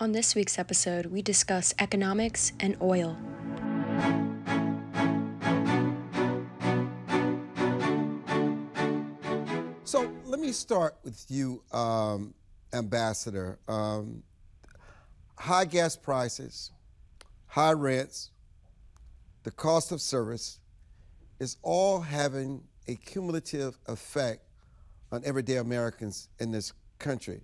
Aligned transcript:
On 0.00 0.10
this 0.10 0.34
week's 0.34 0.58
episode, 0.58 1.06
we 1.06 1.22
discuss 1.22 1.72
economics 1.78 2.50
and 2.58 2.76
oil. 2.82 3.16
So 9.84 10.12
let 10.24 10.40
me 10.40 10.50
start 10.50 10.96
with 11.04 11.24
you, 11.28 11.62
um, 11.70 12.34
Ambassador. 12.72 13.60
Um, 13.68 14.24
high 15.38 15.64
gas 15.64 15.94
prices, 15.94 16.72
high 17.46 17.70
rents, 17.70 18.32
the 19.44 19.52
cost 19.52 19.92
of 19.92 20.00
service 20.00 20.58
is 21.38 21.56
all 21.62 22.00
having 22.00 22.64
a 22.88 22.96
cumulative 22.96 23.78
effect 23.86 24.42
on 25.12 25.22
everyday 25.24 25.58
Americans 25.58 26.30
in 26.40 26.50
this 26.50 26.72
country 26.98 27.42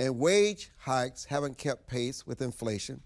and 0.00 0.18
wage 0.18 0.70
hikes 0.78 1.26
haven't 1.26 1.58
kept 1.58 1.86
pace 1.86 2.26
with 2.26 2.40
inflation, 2.40 3.02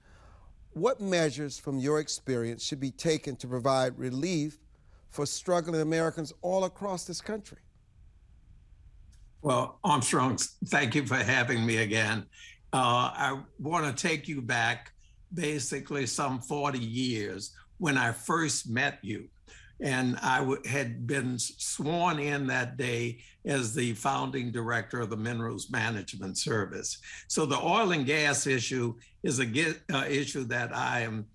what 0.74 1.00
measures 1.00 1.58
from 1.58 1.78
your 1.78 1.98
experience 1.98 2.64
should 2.64 2.78
be 2.78 2.92
taken 2.92 3.34
to 3.36 3.48
provide 3.48 3.98
relief 3.98 4.58
for 5.10 5.26
struggling 5.26 5.80
Americans 5.80 6.32
all 6.40 6.64
across 6.64 7.04
this 7.04 7.20
country? 7.20 7.58
Well, 9.42 9.80
Armstrong, 9.82 10.38
thank 10.66 10.94
you 10.94 11.04
for 11.04 11.16
having 11.16 11.66
me 11.66 11.78
again. 11.78 12.26
Uh, 12.72 13.10
I 13.12 13.40
want 13.58 13.84
to 13.84 14.08
take 14.08 14.28
you 14.28 14.40
back 14.40 14.92
basically 15.34 16.06
some 16.06 16.40
40 16.40 16.78
years 16.78 17.54
when 17.78 17.98
I 17.98 18.12
first 18.12 18.68
met 18.70 19.00
you 19.02 19.28
and 19.80 20.16
I 20.22 20.38
w- 20.38 20.62
had 20.66 21.06
been 21.06 21.38
sworn 21.38 22.18
in 22.18 22.46
that 22.46 22.76
day 22.76 23.18
as 23.44 23.74
the 23.74 23.92
founding 23.94 24.50
director 24.50 25.00
of 25.00 25.10
the 25.10 25.16
Minerals 25.16 25.70
Management 25.70 26.38
Service. 26.38 26.98
So 27.28 27.44
the 27.44 27.58
oil 27.58 27.92
and 27.92 28.06
gas 28.06 28.46
issue 28.46 28.94
is 29.22 29.38
a 29.38 29.46
get, 29.46 29.80
uh, 29.92 30.04
issue 30.08 30.44
that 30.44 30.74
I 30.74 31.00
am 31.00 31.26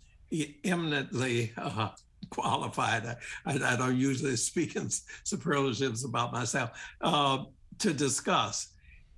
eminently 0.63 1.51
uh, 1.57 1.89
qualified. 2.29 3.05
I, 3.45 3.59
I, 3.63 3.75
don't 3.75 3.97
usually 3.97 4.35
speak 4.35 4.75
in 4.75 4.89
superlatives 5.23 6.05
about 6.05 6.31
myself 6.31 6.71
uh, 7.01 7.43
to 7.79 7.93
discuss. 7.93 8.69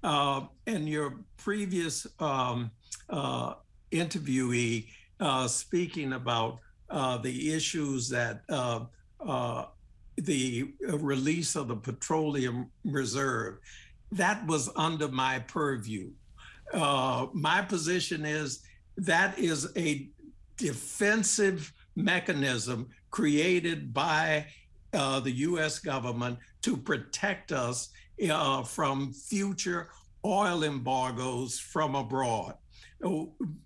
Uh, 0.04 0.42
and 0.66 0.90
your 0.90 1.20
previous 1.38 2.08
um, 2.20 2.72
uh, 3.10 3.54
interviewee 3.92 4.88
uh, 5.20 5.48
speaking 5.48 6.14
about 6.14 6.60
the 7.22 7.54
issues 7.54 8.10
that 8.10 8.42
the 10.18 10.74
release 10.90 11.56
of 11.56 11.68
the 11.68 11.76
petroleum 11.76 12.70
reserve. 12.84 13.58
That 14.12 14.46
was 14.46 14.70
under 14.76 15.08
my 15.08 15.40
purview. 15.40 16.12
Uh, 16.74 17.28
my 17.34 17.62
position 17.62 18.26
is 18.26 18.64
that 18.98 19.38
is 19.40 19.72
a 19.76 20.10
defensive 20.58 21.74
mechanism 21.96 22.88
created 23.10 23.94
by 23.94 24.46
uh, 24.94 25.20
the 25.20 25.32
US 25.32 25.80
government 25.80 26.38
to 26.62 26.78
protect 26.78 27.52
us 27.52 27.90
uh, 28.30 28.64
from 28.64 29.14
future 29.14 29.90
oil 30.26 30.64
embargoes 30.64 31.58
from 31.60 31.96
abroad. 31.96 32.56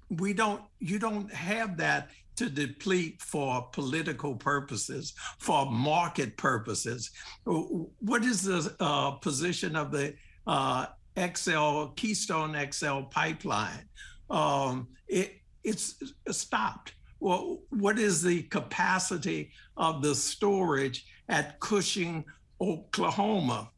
We 0.09 0.33
don't, 0.33 0.61
you 0.80 0.98
don't 1.00 1.31
have 1.33 1.78
that 1.78 2.09
to 2.36 2.50
deplete 2.50 3.22
for 3.22 3.67
political 3.72 4.36
purposes, 4.36 5.14
for 5.39 5.69
market 5.69 6.38
purposes. 6.38 7.11
What 7.45 8.23
is 8.23 8.44
the 8.44 8.75
uh, 8.80 9.11
position 9.11 9.75
of 9.75 9.92
the 9.92 10.16
uh, 10.47 10.88
XL 11.17 11.88
Keystone 11.95 12.55
XL 12.72 13.02
pipeline? 13.11 13.88
Um, 14.30 14.88
it, 15.08 15.36
it's 15.64 15.95
stopped. 16.30 16.94
Well, 17.19 17.59
what 17.69 17.97
is 17.97 18.22
the 18.22 18.44
capacity 18.44 19.52
of 19.77 20.02
the 20.02 20.14
storage 20.14 21.05
at 21.30 21.59
Cushing, 21.59 22.25
Oklahoma? 22.61 23.70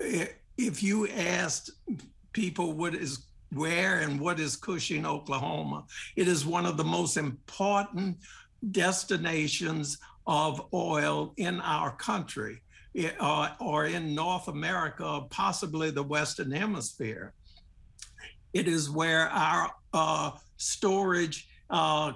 If 0.00 0.82
you 0.82 1.08
asked 1.08 1.70
people 2.32 2.72
what 2.72 2.94
is 2.94 3.26
where 3.52 4.00
and 4.00 4.20
what 4.20 4.40
is 4.40 4.56
Cushing, 4.56 5.06
Oklahoma. 5.06 5.84
It 6.16 6.28
is 6.28 6.46
one 6.46 6.66
of 6.66 6.76
the 6.76 6.84
most 6.84 7.16
important 7.16 8.18
destinations 8.70 9.98
of 10.26 10.68
oil 10.72 11.32
in 11.36 11.60
our 11.60 11.92
country 11.96 12.62
uh, 13.18 13.48
or 13.60 13.86
in 13.86 14.14
North 14.14 14.48
America, 14.48 15.22
possibly 15.30 15.90
the 15.90 16.02
Western 16.02 16.50
Hemisphere. 16.50 17.32
It 18.52 18.68
is 18.68 18.90
where 18.90 19.28
our 19.28 19.72
uh, 19.92 20.32
storage 20.56 21.48
uh, 21.70 22.12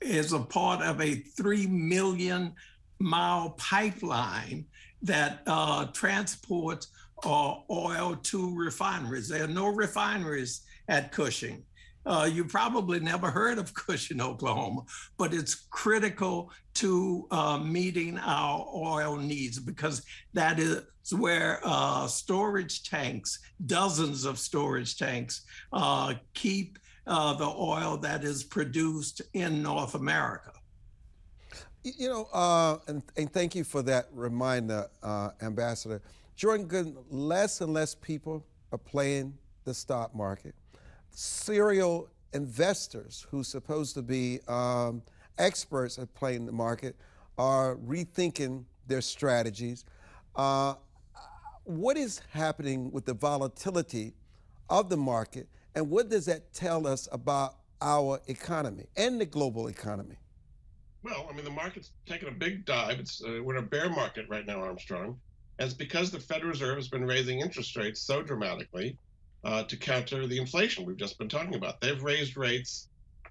is 0.00 0.32
a 0.32 0.40
part 0.40 0.82
of 0.82 1.00
a 1.00 1.16
3 1.16 1.66
million 1.66 2.54
mile 2.98 3.50
pipeline 3.50 4.66
that 5.02 5.42
uh, 5.46 5.86
transports 5.86 6.88
uh, 7.24 7.56
oil 7.70 8.16
to 8.22 8.54
refineries. 8.56 9.28
There 9.28 9.44
are 9.44 9.48
no 9.48 9.68
refineries 9.68 10.62
at 10.88 11.12
Cushing. 11.12 11.64
Uh, 12.06 12.28
you 12.30 12.44
probably 12.44 13.00
never 13.00 13.30
heard 13.30 13.58
of 13.58 13.74
Cushing, 13.86 14.20
Oklahoma, 14.20 14.82
but 15.18 15.34
it's 15.34 15.54
critical 15.54 16.50
to 16.74 17.26
uh, 17.30 17.58
meeting 17.58 18.18
our 18.18 18.66
oil 18.74 19.16
needs 19.16 19.58
because 19.58 20.04
that 20.32 20.58
is 20.58 20.82
where 21.12 21.60
uh, 21.64 22.06
storage 22.06 22.88
tanks, 22.88 23.38
dozens 23.66 24.24
of 24.24 24.38
storage 24.38 24.96
tanks, 24.96 25.44
uh, 25.72 26.14
keep 26.34 26.78
uh, 27.06 27.34
the 27.34 27.46
oil 27.46 27.96
that 27.96 28.24
is 28.24 28.44
produced 28.44 29.22
in 29.34 29.62
North 29.62 29.94
America. 29.94 30.52
You 31.82 32.08
know, 32.08 32.28
uh, 32.32 32.78
and, 32.86 33.02
and, 33.16 33.32
thank 33.32 33.54
you 33.54 33.64
for 33.64 33.82
that 33.82 34.08
reminder, 34.12 34.88
Ambassador. 35.40 36.02
Jordan 36.38 36.96
less 37.10 37.60
and 37.60 37.74
less 37.74 37.96
people 37.96 38.46
are 38.70 38.78
playing 38.78 39.36
the 39.64 39.74
stock 39.74 40.14
market. 40.14 40.54
Serial 41.10 42.08
investors 42.32 43.26
who 43.28 43.40
are 43.40 43.44
supposed 43.44 43.94
to 43.94 44.02
be 44.02 44.38
um, 44.46 45.02
experts 45.36 45.98
at 45.98 46.14
playing 46.14 46.46
the 46.46 46.52
market 46.52 46.94
are 47.38 47.74
rethinking 47.78 48.64
their 48.86 49.00
strategies. 49.00 49.84
Uh, 50.36 50.74
what 51.64 51.96
is 51.96 52.20
happening 52.30 52.92
with 52.92 53.04
the 53.04 53.14
volatility 53.14 54.14
of 54.70 54.88
the 54.88 54.96
market, 54.96 55.48
and 55.74 55.90
what 55.90 56.08
does 56.08 56.24
that 56.26 56.52
tell 56.52 56.86
us 56.86 57.08
about 57.10 57.56
our 57.82 58.20
economy 58.28 58.86
and 58.96 59.20
the 59.20 59.26
global 59.26 59.66
economy? 59.66 60.16
Well, 61.02 61.28
I 61.28 61.34
mean, 61.34 61.44
the 61.44 61.50
market's 61.50 61.90
taking 62.06 62.28
a 62.28 62.32
big 62.32 62.64
dive. 62.64 63.00
It's 63.00 63.24
uh, 63.24 63.40
we're 63.42 63.56
in 63.56 63.64
a 63.64 63.66
bear 63.66 63.90
market 63.90 64.26
right 64.28 64.46
now, 64.46 64.60
Armstrong. 64.60 65.18
And 65.58 65.66
it's 65.66 65.74
because 65.74 66.10
the 66.10 66.20
Federal 66.20 66.50
Reserve 66.50 66.76
has 66.76 66.88
been 66.88 67.04
raising 67.04 67.40
interest 67.40 67.76
rates 67.76 68.00
so 68.00 68.22
dramatically 68.22 68.96
uh, 69.44 69.64
to 69.64 69.76
counter 69.76 70.26
the 70.26 70.38
inflation 70.38 70.84
we've 70.84 70.96
just 70.96 71.18
been 71.18 71.28
talking 71.28 71.54
about. 71.54 71.80
They've 71.80 72.02
raised 72.02 72.36
rates 72.36 72.88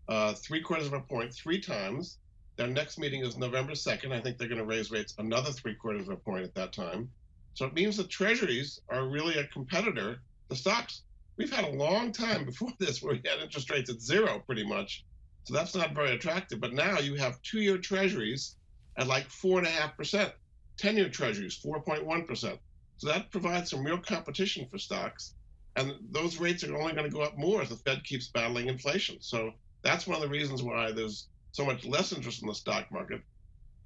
uh, 0.09 0.33
three 0.33 0.61
quarters 0.61 0.87
of 0.87 0.93
a 0.93 1.01
point 1.01 1.33
three 1.33 1.59
times. 1.59 2.17
Their 2.55 2.67
next 2.67 2.97
meeting 2.97 3.21
is 3.21 3.37
November 3.37 3.73
2nd. 3.73 4.11
I 4.11 4.19
think 4.19 4.37
they're 4.37 4.47
going 4.47 4.59
to 4.59 4.65
raise 4.65 4.89
rates 4.89 5.13
another 5.19 5.51
three 5.51 5.75
quarters 5.75 6.07
of 6.07 6.13
a 6.13 6.17
point 6.17 6.43
at 6.43 6.55
that 6.55 6.73
time. 6.73 7.09
So 7.53 7.65
it 7.65 7.73
means 7.73 7.97
the 7.97 8.03
treasuries 8.03 8.81
are 8.89 9.07
really 9.07 9.37
a 9.37 9.47
competitor 9.47 10.19
to 10.49 10.55
stocks. 10.55 11.03
We've 11.37 11.51
had 11.51 11.65
a 11.65 11.77
long 11.77 12.11
time 12.11 12.45
before 12.45 12.69
this 12.79 13.01
where 13.01 13.13
we 13.13 13.21
had 13.29 13.39
interest 13.41 13.69
rates 13.69 13.89
at 13.89 14.01
zero 14.01 14.41
pretty 14.45 14.65
much. 14.65 15.05
So 15.43 15.53
that's 15.53 15.75
not 15.75 15.93
very 15.93 16.11
attractive. 16.11 16.59
But 16.59 16.73
now 16.73 16.99
you 16.99 17.15
have 17.15 17.41
two 17.41 17.61
year 17.61 17.77
treasuries 17.77 18.55
at 18.97 19.07
like 19.07 19.29
four 19.29 19.59
and 19.59 19.67
a 19.67 19.71
half 19.71 19.95
percent. 19.95 20.33
10 20.77 20.97
year 20.97 21.09
treasuries, 21.09 21.59
4.1%. 21.63 22.57
So 22.97 23.07
that 23.07 23.31
provides 23.31 23.69
some 23.69 23.83
real 23.83 23.97
competition 23.97 24.67
for 24.69 24.77
stocks. 24.77 25.33
And 25.75 25.95
those 26.11 26.39
rates 26.39 26.63
are 26.63 26.75
only 26.75 26.93
going 26.93 27.09
to 27.09 27.15
go 27.15 27.21
up 27.21 27.37
more 27.37 27.61
as 27.61 27.69
the 27.69 27.75
Fed 27.75 28.03
keeps 28.03 28.27
battling 28.27 28.67
inflation. 28.67 29.17
So 29.19 29.53
that's 29.83 30.07
one 30.07 30.15
of 30.15 30.23
the 30.23 30.29
reasons 30.29 30.63
why 30.63 30.91
there's 30.91 31.27
so 31.51 31.65
much 31.65 31.85
less 31.85 32.11
interest 32.11 32.41
in 32.41 32.47
the 32.47 32.55
stock 32.55 32.91
market. 32.91 33.21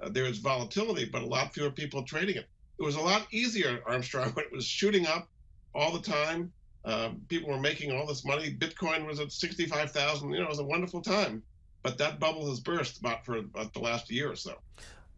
Uh, 0.01 0.09
there 0.09 0.25
is 0.25 0.37
volatility, 0.37 1.05
but 1.05 1.21
a 1.21 1.25
lot 1.25 1.53
fewer 1.53 1.69
people 1.69 2.03
trading 2.03 2.37
it. 2.37 2.47
It 2.79 2.83
was 2.83 2.95
a 2.95 3.01
lot 3.01 3.27
easier, 3.31 3.83
Armstrong, 3.85 4.29
when 4.33 4.45
it 4.45 4.51
was 4.51 4.65
shooting 4.65 5.05
up 5.05 5.29
all 5.75 5.91
the 5.91 6.01
time. 6.01 6.51
Uh, 6.83 7.11
people 7.27 7.49
were 7.49 7.59
making 7.59 7.91
all 7.91 8.07
this 8.07 8.25
money. 8.25 8.55
Bitcoin 8.57 9.05
was 9.05 9.19
at 9.19 9.31
65,000. 9.31 10.31
You 10.31 10.39
know, 10.39 10.45
it 10.45 10.49
was 10.49 10.59
a 10.59 10.63
wonderful 10.63 11.01
time. 11.01 11.43
But 11.83 11.97
that 11.97 12.19
bubble 12.19 12.49
has 12.49 12.59
burst 12.59 12.99
about 12.99 13.25
for 13.25 13.37
about 13.37 13.73
the 13.73 13.79
last 13.79 14.09
year 14.09 14.31
or 14.31 14.35
so. 14.35 14.55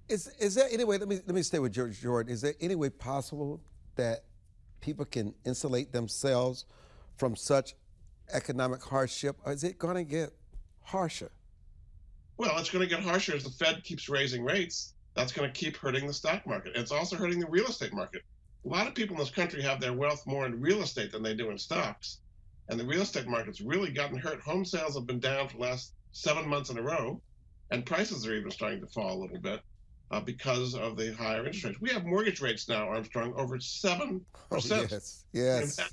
Is 0.10 0.28
is 0.40 0.56
there 0.56 0.68
any 0.72 0.84
way? 0.84 0.98
Let 0.98 1.08
me 1.08 1.16
let 1.26 1.36
me 1.36 1.44
stay 1.44 1.60
with 1.60 1.74
George 1.74 2.00
Jordan. 2.02 2.32
Is 2.34 2.42
there 2.42 2.54
any 2.60 2.76
way 2.76 2.90
possible 2.90 3.62
that 3.96 4.26
people 4.82 5.06
can 5.06 5.34
insulate 5.46 5.92
themselves 5.92 6.66
from 7.16 7.36
such 7.36 7.76
economic 8.34 8.84
hardship, 8.84 9.38
or 9.46 9.54
is 9.54 9.64
it 9.64 9.80
going 9.80 9.96
to 9.96 10.04
get 10.04 10.32
harsher? 10.82 11.32
Well, 12.38 12.58
it's 12.58 12.70
going 12.70 12.88
to 12.88 12.94
get 12.94 13.04
harsher 13.04 13.36
as 13.36 13.44
the 13.44 13.50
Fed 13.52 13.84
keeps 13.84 14.10
raising 14.10 14.44
rates. 14.44 14.94
That's 15.16 15.32
going 15.32 15.52
to 15.52 15.58
keep 15.58 15.78
hurting 15.78 16.08
the 16.08 16.14
stock 16.14 16.46
market. 16.48 16.74
It's 16.76 16.92
also 16.92 17.16
hurting 17.16 17.40
the 17.40 17.48
real 17.48 17.68
estate 17.68 17.94
market. 17.94 18.24
A 18.66 18.68
lot 18.68 18.88
of 18.88 18.96
people 18.96 19.16
in 19.16 19.20
this 19.20 19.30
country 19.30 19.62
have 19.62 19.80
their 19.80 19.94
wealth 19.94 20.26
more 20.26 20.46
in 20.46 20.60
real 20.60 20.82
estate 20.82 21.12
than 21.12 21.22
they 21.24 21.36
do 21.36 21.50
in 21.52 21.58
stocks. 21.58 22.20
and 22.70 22.80
the 22.80 22.86
real 22.86 23.02
estate 23.02 23.28
market's 23.28 23.62
really 23.62 23.92
gotten 23.92 24.18
hurt. 24.18 24.42
Home 24.42 24.66
sales 24.66 24.96
have 24.96 25.06
been 25.06 25.20
down 25.20 25.48
for 25.48 25.58
the 25.58 25.64
last 25.64 25.94
seven 26.12 26.48
months 26.48 26.70
in 26.70 26.78
a 26.78 26.82
row, 26.82 27.22
and 27.72 27.86
prices 27.86 28.26
are 28.26 28.34
even 28.36 28.52
starting 28.52 28.80
to 28.82 28.88
fall 28.88 29.18
a 29.18 29.22
little 29.22 29.40
bit 29.40 29.62
uh, 30.14 30.20
because 30.20 30.76
of 30.76 30.96
the 30.96 31.12
higher 31.14 31.40
interest 31.40 31.64
rates. 31.64 31.82
We 31.82 31.90
have 31.90 32.06
mortgage 32.06 32.40
rates 32.40 32.70
now, 32.70 32.88
Armstrong, 32.88 33.34
over 33.36 33.60
seven 33.60 34.24
percent. 34.50 34.92
Oh, 34.92 34.96
yes, 34.96 35.26
yes. 35.34 35.90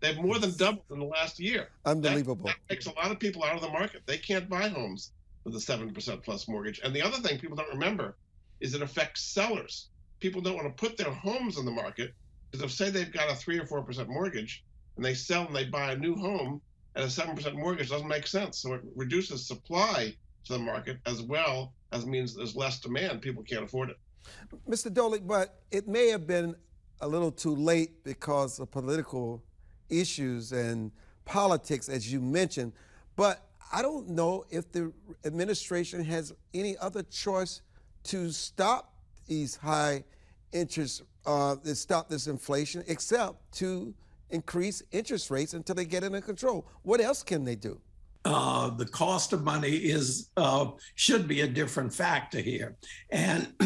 They've 0.00 0.16
more 0.16 0.40
than 0.40 0.52
doubled 0.56 0.86
in 0.90 0.98
the 0.98 1.04
last 1.04 1.38
year. 1.38 1.68
Unbelievable. 1.84 2.46
That, 2.46 2.56
that 2.68 2.74
makes 2.74 2.86
a 2.86 2.94
lot 2.94 3.12
of 3.12 3.20
people 3.20 3.44
out 3.44 3.54
of 3.54 3.60
the 3.60 3.68
market. 3.68 4.02
They 4.04 4.18
can't 4.18 4.48
buy 4.48 4.66
homes 4.66 5.12
with 5.44 5.54
a 5.54 5.60
seven 5.60 5.94
percent 5.94 6.24
plus 6.24 6.48
mortgage. 6.48 6.80
And 6.82 6.92
the 6.92 7.02
other 7.02 7.18
thing 7.18 7.38
people 7.38 7.56
don't 7.56 7.68
remember 7.68 8.16
is 8.60 8.74
it 8.74 8.82
affects 8.82 9.22
sellers. 9.22 9.86
People 10.18 10.40
don't 10.40 10.56
want 10.56 10.66
to 10.66 10.88
put 10.88 10.96
their 10.96 11.12
homes 11.12 11.56
on 11.56 11.64
the 11.64 11.70
market 11.70 12.14
because 12.50 12.64
if 12.64 12.72
say 12.72 12.90
they've 12.90 13.12
got 13.12 13.30
a 13.30 13.36
three 13.36 13.60
or 13.60 13.66
four 13.66 13.82
percent 13.82 14.08
mortgage 14.08 14.64
and 14.96 15.04
they 15.04 15.14
sell 15.14 15.46
and 15.46 15.54
they 15.54 15.66
buy 15.66 15.92
a 15.92 15.96
new 15.96 16.16
home 16.16 16.60
at 16.96 17.04
a 17.04 17.10
seven 17.10 17.36
percent 17.36 17.54
mortgage 17.54 17.90
doesn't 17.90 18.08
make 18.08 18.26
sense. 18.26 18.58
So 18.58 18.74
it 18.74 18.80
reduces 18.96 19.46
supply 19.46 20.16
to 20.44 20.54
the 20.54 20.58
market 20.58 20.98
as 21.06 21.22
well 21.22 21.72
as 21.92 22.06
means 22.06 22.34
there's 22.34 22.56
less 22.56 22.80
demand. 22.80 23.20
People 23.20 23.42
can't 23.42 23.64
afford 23.64 23.90
it. 23.90 23.98
Mr. 24.68 24.90
Doley, 24.92 25.20
but 25.26 25.60
it 25.70 25.88
may 25.88 26.08
have 26.08 26.26
been 26.26 26.54
a 27.00 27.08
little 27.08 27.32
too 27.32 27.54
late 27.54 28.04
because 28.04 28.58
of 28.58 28.70
political 28.70 29.42
issues 29.88 30.52
and 30.52 30.92
politics, 31.24 31.88
as 31.88 32.12
you 32.12 32.20
mentioned. 32.20 32.72
But 33.16 33.46
I 33.72 33.82
don't 33.82 34.08
know 34.08 34.44
if 34.50 34.70
the 34.70 34.92
administration 35.24 36.04
has 36.04 36.32
any 36.54 36.76
other 36.78 37.02
choice 37.02 37.62
to 38.04 38.30
stop 38.30 38.92
these 39.26 39.56
high 39.56 40.04
interest, 40.52 41.02
uh, 41.26 41.56
to 41.56 41.74
stop 41.74 42.08
this 42.08 42.26
inflation, 42.26 42.84
except 42.86 43.52
to 43.58 43.94
increase 44.30 44.82
interest 44.92 45.30
rates 45.30 45.54
until 45.54 45.74
they 45.74 45.84
get 45.84 46.02
it 46.02 46.06
under 46.06 46.20
control. 46.20 46.66
What 46.82 47.00
else 47.00 47.22
can 47.22 47.44
they 47.44 47.56
do? 47.56 47.80
Uh, 48.24 48.70
the 48.70 48.86
cost 48.86 49.32
of 49.32 49.42
money 49.42 49.70
is 49.70 50.30
uh, 50.36 50.66
should 50.94 51.26
be 51.26 51.40
a 51.40 51.48
different 51.48 51.92
factor 51.92 52.38
here, 52.38 52.76
and 53.10 53.52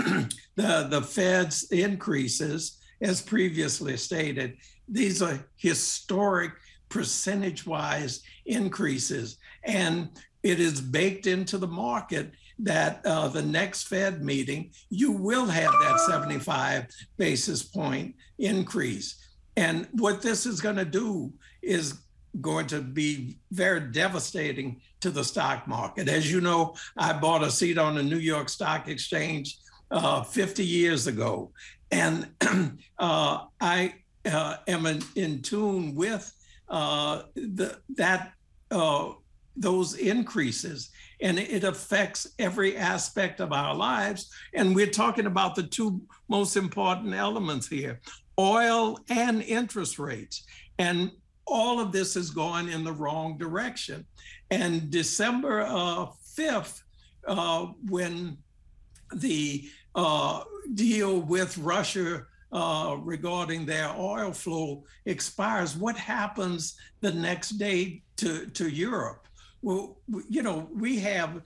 the 0.56 0.86
the 0.88 1.02
Fed's 1.02 1.64
increases, 1.70 2.78
as 3.02 3.20
previously 3.20 3.96
stated, 3.96 4.56
these 4.88 5.20
are 5.20 5.46
historic 5.56 6.52
percentage-wise 6.88 8.22
increases, 8.46 9.36
and 9.64 10.08
it 10.42 10.60
is 10.60 10.80
baked 10.80 11.26
into 11.26 11.58
the 11.58 11.66
market 11.66 12.30
that 12.58 13.04
uh, 13.04 13.28
the 13.28 13.42
next 13.42 13.88
Fed 13.88 14.24
meeting 14.24 14.70
you 14.88 15.12
will 15.12 15.46
have 15.46 15.72
that 15.82 16.00
75 16.00 16.86
basis 17.16 17.62
point 17.62 18.14
increase. 18.38 19.22
And 19.56 19.88
what 19.92 20.22
this 20.22 20.46
is 20.46 20.60
going 20.60 20.76
to 20.76 20.84
do 20.84 21.32
is 21.62 22.00
going 22.40 22.66
to 22.66 22.80
be 22.80 23.36
very 23.50 23.80
devastating 23.80 24.80
to 25.00 25.10
the 25.10 25.24
stock 25.24 25.66
market. 25.66 26.08
As 26.08 26.30
you 26.30 26.40
know, 26.40 26.74
I 26.96 27.12
bought 27.12 27.42
a 27.42 27.50
seat 27.50 27.78
on 27.78 27.94
the 27.94 28.02
New 28.02 28.18
York 28.18 28.48
Stock 28.48 28.88
Exchange 28.88 29.58
uh, 29.90 30.22
50 30.22 30.64
years 30.64 31.06
ago, 31.06 31.52
and 31.90 32.28
uh, 32.98 33.44
I 33.60 33.94
uh, 34.24 34.56
am 34.66 34.86
in, 34.86 35.02
in, 35.14 35.42
tune 35.42 35.94
with 35.94 36.32
uh, 36.68 37.22
the, 37.34 37.78
that 37.96 38.32
uh, 38.70 39.12
those 39.56 39.94
increases, 39.94 40.90
and 41.20 41.38
it 41.38 41.64
affects 41.64 42.26
every 42.38 42.76
aspect 42.76 43.40
of 43.40 43.52
our 43.52 43.74
lives. 43.74 44.32
And 44.54 44.74
we're 44.74 44.88
talking 44.88 45.26
about 45.26 45.54
the 45.54 45.62
two 45.62 46.02
most 46.28 46.56
important 46.56 47.14
elements 47.14 47.68
here: 47.68 48.00
oil 48.38 48.98
and 49.08 49.42
interest 49.42 49.98
rates. 49.98 50.44
And 50.78 51.12
all 51.46 51.80
of 51.80 51.92
this 51.92 52.16
is 52.16 52.30
going 52.30 52.68
in 52.68 52.84
the 52.84 52.92
wrong 52.92 53.38
direction. 53.38 54.04
And 54.50 54.90
December 54.90 55.62
uh, 55.62 56.06
5th, 56.36 56.82
uh, 57.26 57.66
when 57.88 58.38
the 59.14 59.68
uh, 59.94 60.42
deal 60.74 61.20
with 61.20 61.56
Russia 61.58 62.26
uh, 62.52 62.96
regarding 63.00 63.66
their 63.66 63.90
oil 63.96 64.32
flow 64.32 64.84
expires, 65.04 65.76
what 65.76 65.96
happens 65.96 66.76
the 67.00 67.12
next 67.12 67.50
day 67.50 68.02
to, 68.16 68.46
to 68.46 68.68
Europe? 68.68 69.26
Well, 69.62 69.98
you 70.28 70.42
know, 70.42 70.68
we 70.72 70.98
have, 71.00 71.42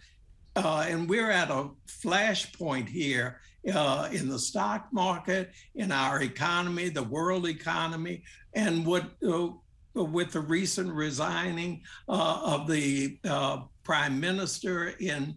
uh, 0.56 0.84
and 0.88 1.08
we're 1.08 1.30
at 1.30 1.50
a 1.50 1.70
flashpoint 1.86 2.88
here 2.88 3.40
uh, 3.72 4.08
in 4.12 4.28
the 4.28 4.38
stock 4.38 4.88
market, 4.92 5.52
in 5.74 5.92
our 5.92 6.22
economy, 6.22 6.88
the 6.88 7.02
world 7.02 7.46
economy, 7.46 8.22
and 8.54 8.84
what 8.84 9.04
uh, 9.26 9.48
with 9.94 10.32
the 10.32 10.40
recent 10.40 10.92
resigning 10.92 11.82
uh, 12.08 12.40
of 12.44 12.66
the 12.66 13.18
uh, 13.28 13.62
prime 13.82 14.20
minister 14.20 14.94
in 15.00 15.36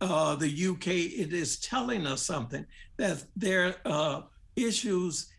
uh, 0.00 0.36
the 0.36 0.66
UK, 0.68 0.88
it 0.88 1.32
is 1.32 1.58
telling 1.58 2.06
us 2.06 2.22
something 2.22 2.64
that 2.96 3.24
there 3.36 3.76
are 3.84 4.26
issues 4.56 5.32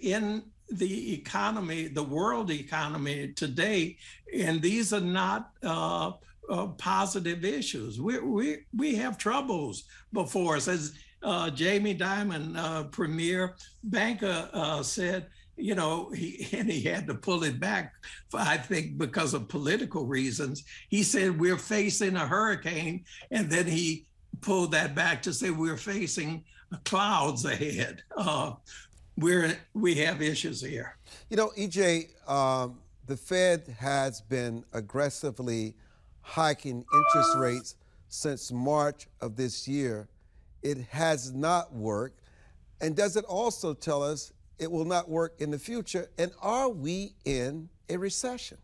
in 0.00 0.42
the 0.70 1.14
economy, 1.14 1.88
the 1.88 2.02
world 2.02 2.50
economy 2.50 3.32
today, 3.34 3.96
and 4.36 4.62
these 4.62 4.92
are 4.92 5.00
not 5.00 5.50
uh, 5.62 6.12
uh, 6.48 6.66
positive 6.78 7.44
issues. 7.44 8.00
We, 8.00 8.18
we, 8.18 8.56
we 8.74 8.94
have 8.96 9.18
troubles 9.18 9.84
before 10.12 10.56
us. 10.56 10.68
As 10.68 10.94
uh, 11.22 11.50
Jamie 11.50 11.96
Dimon, 11.96 12.90
premier 12.90 13.54
banker, 13.84 14.80
said, 14.82 15.26
you 15.56 15.74
know, 15.74 16.10
he 16.10 16.48
and 16.52 16.70
he 16.70 16.82
had 16.82 17.06
to 17.06 17.14
pull 17.14 17.44
it 17.44 17.60
back, 17.60 17.94
I 18.32 18.56
think, 18.56 18.98
because 18.98 19.34
of 19.34 19.48
political 19.48 20.06
reasons. 20.06 20.64
He 20.88 21.02
said 21.02 21.38
we're 21.38 21.58
facing 21.58 22.16
a 22.16 22.26
hurricane, 22.26 23.04
and 23.30 23.50
then 23.50 23.66
he 23.66 24.06
pulled 24.40 24.72
that 24.72 24.94
back 24.94 25.22
to 25.22 25.32
say 25.32 25.50
we're 25.50 25.76
facing 25.76 26.44
clouds 26.84 27.44
ahead. 27.44 28.02
Uh, 28.16 28.54
we're 29.16 29.56
we 29.74 29.94
have 29.94 30.20
issues 30.20 30.60
here. 30.60 30.96
You 31.30 31.36
know, 31.36 31.52
EJ, 31.56 32.08
um, 32.28 32.80
the 33.06 33.16
Fed 33.16 33.76
has 33.78 34.20
been 34.20 34.64
aggressively 34.72 35.74
hiking 36.20 36.84
interest 36.92 37.36
rates 37.36 37.76
since 38.08 38.50
March 38.50 39.06
of 39.20 39.36
this 39.36 39.68
year. 39.68 40.08
It 40.62 40.78
has 40.90 41.32
not 41.32 41.72
worked. 41.72 42.20
And 42.80 42.96
does 42.96 43.16
it 43.16 43.24
also 43.26 43.72
tell 43.72 44.02
us 44.02 44.32
it 44.58 44.70
will 44.70 44.84
not 44.84 45.08
work 45.08 45.34
in 45.40 45.50
the 45.50 45.58
future? 45.58 46.08
And 46.18 46.32
are 46.40 46.68
we 46.68 47.14
in 47.24 47.68
a 47.88 47.96
recession? 47.96 48.58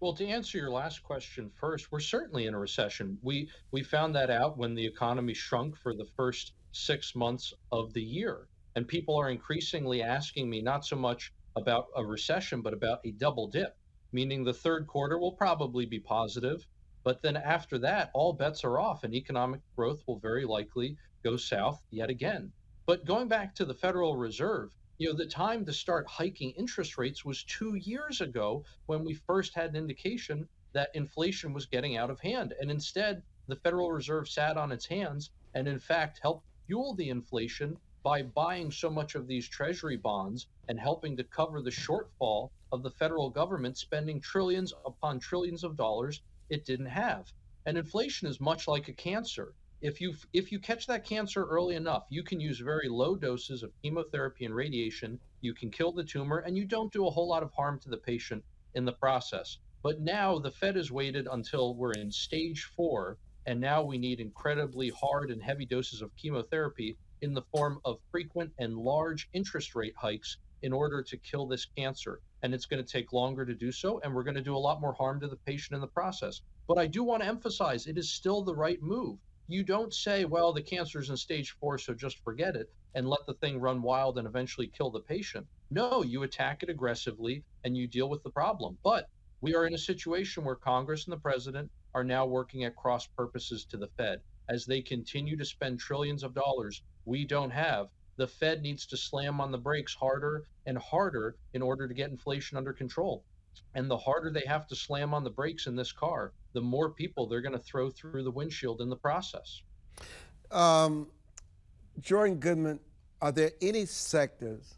Well, 0.00 0.12
to 0.14 0.26
answer 0.26 0.58
your 0.58 0.70
last 0.70 1.02
question 1.02 1.50
first, 1.50 1.90
we're 1.90 1.98
certainly 1.98 2.46
in 2.46 2.54
a 2.54 2.58
recession. 2.58 3.18
We 3.22 3.50
we 3.72 3.82
found 3.82 4.14
that 4.14 4.30
out 4.30 4.56
when 4.56 4.74
the 4.74 4.86
economy 4.86 5.34
shrunk 5.34 5.76
for 5.76 5.92
the 5.92 6.06
first 6.16 6.52
six 6.70 7.16
months 7.16 7.52
of 7.72 7.92
the 7.94 8.02
year, 8.02 8.46
and 8.76 8.86
people 8.86 9.16
are 9.16 9.30
increasingly 9.30 10.02
asking 10.02 10.48
me 10.48 10.62
not 10.62 10.84
so 10.84 10.94
much 10.94 11.32
about 11.56 11.86
a 11.96 12.04
recession, 12.04 12.62
but 12.62 12.74
about 12.74 13.00
a 13.04 13.10
double 13.10 13.48
dip, 13.48 13.76
meaning 14.12 14.44
the 14.44 14.54
third 14.54 14.86
quarter 14.86 15.18
will 15.18 15.32
probably 15.32 15.84
be 15.84 15.98
positive, 15.98 16.64
but 17.02 17.20
then 17.22 17.36
after 17.36 17.78
that, 17.78 18.10
all 18.14 18.32
bets 18.32 18.62
are 18.62 18.78
off, 18.78 19.02
and 19.02 19.14
economic 19.14 19.60
growth 19.74 20.02
will 20.06 20.20
very 20.20 20.44
likely 20.44 20.96
go 21.24 21.36
south 21.36 21.84
yet 21.90 22.10
again. 22.10 22.52
But 22.88 23.04
going 23.04 23.28
back 23.28 23.54
to 23.56 23.66
the 23.66 23.74
Federal 23.74 24.16
Reserve, 24.16 24.74
you 24.96 25.10
know, 25.10 25.14
the 25.14 25.26
time 25.26 25.66
to 25.66 25.74
start 25.74 26.08
hiking 26.08 26.52
interest 26.52 26.96
rates 26.96 27.22
was 27.22 27.44
two 27.44 27.74
years 27.74 28.22
ago 28.22 28.64
when 28.86 29.04
we 29.04 29.12
first 29.12 29.54
had 29.54 29.68
an 29.68 29.76
indication 29.76 30.48
that 30.72 30.88
inflation 30.94 31.52
was 31.52 31.66
getting 31.66 31.98
out 31.98 32.08
of 32.08 32.18
hand. 32.20 32.54
And 32.58 32.70
instead, 32.70 33.22
the 33.46 33.56
Federal 33.56 33.92
Reserve 33.92 34.26
sat 34.26 34.56
on 34.56 34.72
its 34.72 34.86
hands 34.86 35.32
and, 35.52 35.68
in 35.68 35.78
fact, 35.78 36.20
helped 36.22 36.46
fuel 36.66 36.94
the 36.94 37.10
inflation 37.10 37.76
by 38.02 38.22
buying 38.22 38.70
so 38.70 38.88
much 38.88 39.14
of 39.16 39.26
these 39.26 39.46
treasury 39.46 39.98
bonds 39.98 40.46
and 40.70 40.80
helping 40.80 41.14
to 41.18 41.24
cover 41.24 41.60
the 41.60 41.68
shortfall 41.68 42.48
of 42.72 42.82
the 42.82 42.90
federal 42.92 43.28
government 43.28 43.76
spending 43.76 44.18
trillions 44.18 44.72
upon 44.86 45.20
trillions 45.20 45.62
of 45.62 45.76
dollars 45.76 46.22
it 46.48 46.64
didn't 46.64 46.86
have. 46.86 47.30
And 47.66 47.76
inflation 47.76 48.28
is 48.28 48.40
much 48.40 48.66
like 48.66 48.88
a 48.88 48.94
cancer 48.94 49.52
if 49.80 50.00
you 50.00 50.12
if 50.32 50.50
you 50.50 50.58
catch 50.58 50.88
that 50.88 51.04
cancer 51.04 51.44
early 51.44 51.76
enough, 51.76 52.06
you 52.10 52.24
can 52.24 52.40
use 52.40 52.58
very 52.58 52.88
low 52.88 53.14
doses 53.14 53.62
of 53.62 53.70
chemotherapy 53.80 54.44
and 54.44 54.52
radiation. 54.52 55.20
You 55.40 55.54
can 55.54 55.70
kill 55.70 55.92
the 55.92 56.02
tumor, 56.02 56.38
and 56.38 56.56
you 56.56 56.64
don't 56.64 56.92
do 56.92 57.06
a 57.06 57.10
whole 57.10 57.28
lot 57.28 57.44
of 57.44 57.52
harm 57.52 57.78
to 57.80 57.88
the 57.88 57.96
patient 57.96 58.42
in 58.74 58.84
the 58.84 58.92
process. 58.92 59.58
But 59.84 60.00
now 60.00 60.40
the 60.40 60.50
Fed 60.50 60.74
has 60.74 60.90
waited 60.90 61.28
until 61.30 61.76
we're 61.76 61.92
in 61.92 62.10
stage 62.10 62.64
four, 62.74 63.18
and 63.46 63.60
now 63.60 63.84
we 63.84 63.98
need 63.98 64.18
incredibly 64.18 64.88
hard 64.88 65.30
and 65.30 65.40
heavy 65.40 65.64
doses 65.64 66.02
of 66.02 66.16
chemotherapy 66.16 66.98
in 67.22 67.32
the 67.32 67.42
form 67.42 67.78
of 67.84 68.00
frequent 68.10 68.52
and 68.58 68.76
large 68.76 69.28
interest 69.32 69.76
rate 69.76 69.94
hikes 69.96 70.38
in 70.62 70.72
order 70.72 71.04
to 71.04 71.16
kill 71.18 71.46
this 71.46 71.66
cancer. 71.66 72.20
And 72.42 72.52
it's 72.52 72.66
going 72.66 72.84
to 72.84 72.92
take 72.92 73.12
longer 73.12 73.46
to 73.46 73.54
do 73.54 73.70
so, 73.70 74.00
and 74.00 74.12
we're 74.12 74.24
going 74.24 74.34
to 74.34 74.42
do 74.42 74.56
a 74.56 74.58
lot 74.58 74.80
more 74.80 74.94
harm 74.94 75.20
to 75.20 75.28
the 75.28 75.36
patient 75.36 75.76
in 75.76 75.80
the 75.80 75.86
process. 75.86 76.42
But 76.66 76.78
I 76.78 76.88
do 76.88 77.04
want 77.04 77.22
to 77.22 77.28
emphasize 77.28 77.86
it 77.86 77.96
is 77.96 78.10
still 78.10 78.42
the 78.42 78.56
right 78.56 78.82
move 78.82 79.20
you 79.48 79.64
don't 79.64 79.94
say, 79.94 80.26
well, 80.26 80.52
the 80.52 80.62
cancer's 80.62 81.08
in 81.08 81.16
stage 81.16 81.56
four, 81.58 81.78
so 81.78 81.94
just 81.94 82.22
forget 82.22 82.54
it 82.54 82.70
and 82.94 83.08
let 83.08 83.26
the 83.26 83.34
thing 83.34 83.58
run 83.58 83.80
wild 83.80 84.18
and 84.18 84.26
eventually 84.26 84.66
kill 84.66 84.90
the 84.90 85.00
patient. 85.00 85.46
No, 85.70 86.02
you 86.02 86.22
attack 86.22 86.62
it 86.62 86.68
aggressively 86.68 87.42
and 87.64 87.76
you 87.76 87.86
deal 87.86 88.10
with 88.10 88.22
the 88.22 88.30
problem. 88.30 88.76
But 88.84 89.08
we 89.40 89.54
are 89.54 89.66
in 89.66 89.74
a 89.74 89.78
situation 89.78 90.44
where 90.44 90.54
Congress 90.54 91.06
and 91.06 91.12
the 91.12 91.20
president 91.20 91.70
are 91.94 92.04
now 92.04 92.26
working 92.26 92.64
at 92.64 92.76
cross 92.76 93.06
purposes 93.06 93.64
to 93.66 93.78
the 93.78 93.88
Fed. 93.96 94.20
As 94.50 94.66
they 94.66 94.82
continue 94.82 95.36
to 95.36 95.44
spend 95.44 95.78
trillions 95.78 96.22
of 96.22 96.34
dollars 96.34 96.82
we 97.06 97.24
don't 97.24 97.50
have, 97.50 97.88
the 98.16 98.26
Fed 98.26 98.62
needs 98.62 98.84
to 98.86 98.96
slam 98.96 99.40
on 99.40 99.50
the 99.50 99.58
brakes 99.58 99.94
harder 99.94 100.44
and 100.66 100.76
harder 100.76 101.36
in 101.54 101.62
order 101.62 101.88
to 101.88 101.94
get 101.94 102.10
inflation 102.10 102.58
under 102.58 102.72
control. 102.72 103.24
And 103.74 103.90
the 103.90 103.96
harder 103.96 104.30
they 104.30 104.44
have 104.46 104.66
to 104.68 104.76
slam 104.76 105.14
on 105.14 105.24
the 105.24 105.30
brakes 105.30 105.66
in 105.66 105.76
this 105.76 105.92
car, 105.92 106.32
the 106.52 106.60
more 106.60 106.90
people 106.90 107.26
they're 107.26 107.40
going 107.40 107.56
to 107.56 107.62
throw 107.62 107.90
through 107.90 108.22
the 108.22 108.30
windshield 108.30 108.80
in 108.80 108.88
the 108.88 108.96
process. 108.96 109.62
Um, 110.50 111.08
Jordan 112.00 112.36
Goodman, 112.36 112.80
are 113.20 113.32
there 113.32 113.50
any 113.60 113.84
sectors 113.86 114.74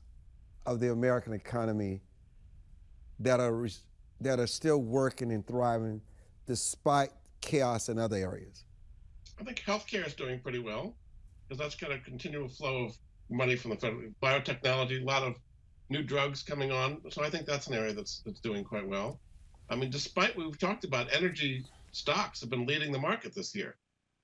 of 0.67 0.81
the 0.81 0.93
American 0.93 1.33
economy 1.33 2.01
that 3.19 3.41
are 3.41 3.69
that 4.21 4.39
are 4.39 4.47
still 4.47 4.79
working 4.79 5.33
and 5.33 5.47
thriving 5.47 6.01
despite 6.47 7.11
chaos 7.41 7.89
in 7.89 7.99
other 7.99 8.17
areas? 8.17 8.65
I 9.41 9.45
think 9.45 9.61
healthcare 9.61 10.07
is 10.07 10.15
doing 10.15 10.41
pretty 10.41 10.59
well 10.59 10.95
because 11.49 11.59
that's 11.59 11.75
got 11.75 11.93
a 11.93 11.99
continual 11.99 12.49
flow 12.49 12.85
of 12.85 12.97
money 13.31 13.57
from 13.57 13.71
the 13.71 13.77
federal 13.77 14.11
biotechnology, 14.23 15.03
a 15.03 15.05
lot 15.05 15.23
of 15.23 15.35
new 15.90 16.02
drugs 16.02 16.42
coming 16.42 16.73
on. 16.73 17.00
So 17.11 17.23
I 17.23 17.30
think 17.30 17.47
that's 17.47 17.66
an 17.66 17.75
area 17.75 17.92
that's 17.92 18.23
that's 18.25 18.40
doing 18.40 18.64
quite 18.64 18.87
well. 18.87 19.20
I 19.68 19.76
mean, 19.76 19.90
despite 19.90 20.37
we've 20.37 20.59
talked 20.59 20.85
about, 20.85 21.12
energy 21.12 21.64
stocks 21.92 22.40
have 22.40 22.50
been 22.50 22.66
leading 22.66 22.92
the 22.92 22.99
market 22.99 23.35
this 23.35 23.54
year. 23.54 23.76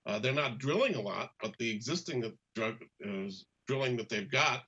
Uh, 0.06 0.18
they're 0.18 0.32
not 0.32 0.58
drilling 0.58 0.94
a 0.94 1.00
lot, 1.00 1.30
but 1.42 1.52
the 1.58 1.70
existing 1.70 2.32
drug 2.54 2.76
uh, 3.04 3.30
drilling 3.66 3.96
that 3.96 4.08
they've 4.08 4.30
got 4.30 4.62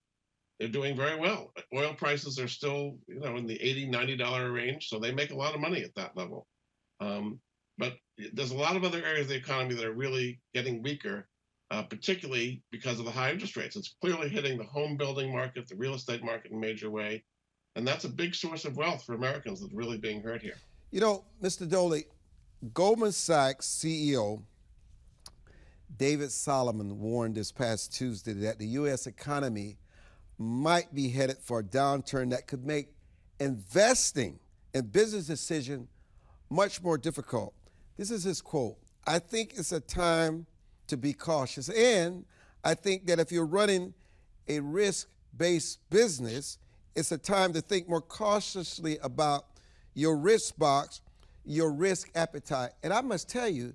they're 0.58 0.68
doing 0.68 0.96
very 0.96 1.18
well. 1.18 1.52
Oil 1.74 1.94
prices 1.94 2.38
are 2.38 2.48
still, 2.48 2.98
you 3.06 3.20
know, 3.20 3.36
in 3.36 3.46
the 3.46 3.60
80 3.62 3.86
90 3.86 4.16
dollar 4.16 4.50
range, 4.50 4.88
so 4.88 4.98
they 4.98 5.12
make 5.12 5.30
a 5.30 5.36
lot 5.36 5.54
of 5.54 5.60
money 5.60 5.82
at 5.82 5.94
that 5.94 6.16
level. 6.16 6.46
Um, 7.00 7.40
but 7.78 7.94
there's 8.32 8.50
a 8.50 8.56
lot 8.56 8.76
of 8.76 8.84
other 8.84 9.04
areas 9.04 9.26
of 9.26 9.28
the 9.28 9.36
economy 9.36 9.74
that 9.76 9.84
are 9.84 9.92
really 9.92 10.40
getting 10.54 10.82
weaker, 10.82 11.28
uh, 11.70 11.82
particularly 11.82 12.62
because 12.70 12.98
of 12.98 13.04
the 13.04 13.10
high 13.10 13.30
interest 13.30 13.56
rates. 13.56 13.76
It's 13.76 13.94
clearly 14.00 14.28
hitting 14.28 14.58
the 14.58 14.64
home 14.64 14.96
building 14.96 15.32
market, 15.32 15.68
the 15.68 15.76
real 15.76 15.94
estate 15.94 16.24
market 16.24 16.50
in 16.50 16.56
a 16.56 16.60
major 16.60 16.90
way, 16.90 17.24
and 17.76 17.86
that's 17.86 18.04
a 18.04 18.08
big 18.08 18.34
source 18.34 18.64
of 18.64 18.76
wealth 18.76 19.04
for 19.04 19.14
Americans 19.14 19.60
that's 19.60 19.72
really 19.72 19.98
being 19.98 20.22
hurt 20.22 20.42
here. 20.42 20.56
You 20.90 21.00
know, 21.00 21.24
Mr. 21.42 21.68
Doley, 21.68 22.04
Goldman 22.72 23.12
Sachs 23.12 23.66
CEO 23.66 24.42
David 25.96 26.30
Solomon 26.30 27.00
warned 27.00 27.34
this 27.34 27.50
past 27.50 27.92
Tuesday 27.94 28.32
that 28.34 28.58
the 28.58 28.66
U.S. 28.68 29.06
economy 29.06 29.78
might 30.38 30.94
be 30.94 31.08
headed 31.08 31.38
for 31.38 31.60
a 31.60 31.64
downturn 31.64 32.30
that 32.30 32.46
could 32.46 32.64
make 32.64 32.88
investing 33.40 34.38
and 34.74 34.92
business 34.92 35.26
decision 35.26 35.88
much 36.50 36.82
more 36.82 36.98
difficult. 36.98 37.54
This 37.96 38.10
is 38.10 38.24
his 38.24 38.40
quote. 38.40 38.76
I 39.06 39.18
think 39.18 39.54
it's 39.56 39.72
a 39.72 39.80
time 39.80 40.46
to 40.88 40.96
be 40.96 41.12
cautious. 41.12 41.68
And 41.68 42.24
I 42.64 42.74
think 42.74 43.06
that 43.06 43.18
if 43.18 43.32
you're 43.32 43.46
running 43.46 43.94
a 44.48 44.60
risk 44.60 45.08
based 45.36 45.78
business, 45.90 46.58
it's 46.94 47.12
a 47.12 47.18
time 47.18 47.52
to 47.52 47.60
think 47.60 47.88
more 47.88 48.00
cautiously 48.00 48.98
about 49.02 49.46
your 49.94 50.16
risk 50.16 50.56
box, 50.58 51.00
your 51.44 51.72
risk 51.72 52.10
appetite. 52.14 52.70
And 52.82 52.92
I 52.92 53.00
must 53.00 53.28
tell 53.28 53.48
you, 53.48 53.74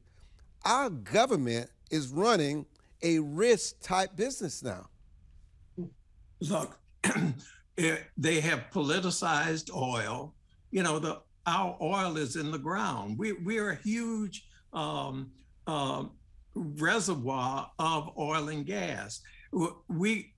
our 0.66 0.90
government 0.90 1.70
is 1.90 2.10
running 2.10 2.66
a 3.02 3.20
risk 3.20 3.80
type 3.82 4.16
business 4.16 4.64
now 4.64 4.90
look, 6.50 6.80
they 8.18 8.40
have 8.42 8.66
politicized 8.72 9.74
oil. 9.76 10.34
You 10.72 10.84
know, 10.84 11.00
the 11.00 11.22
our 11.46 11.78
oil 11.82 12.18
is 12.18 12.36
in 12.36 12.52
the 12.52 12.58
ground. 12.58 13.18
We 13.18 13.34
we're 13.34 13.72
a 13.72 13.76
huge 13.76 14.46
um, 14.72 15.32
uh, 15.68 16.06
reservoir 16.56 17.72
of 17.80 18.12
oil 18.18 18.50
and 18.50 18.66
gas. 18.66 19.22
We 19.88 20.34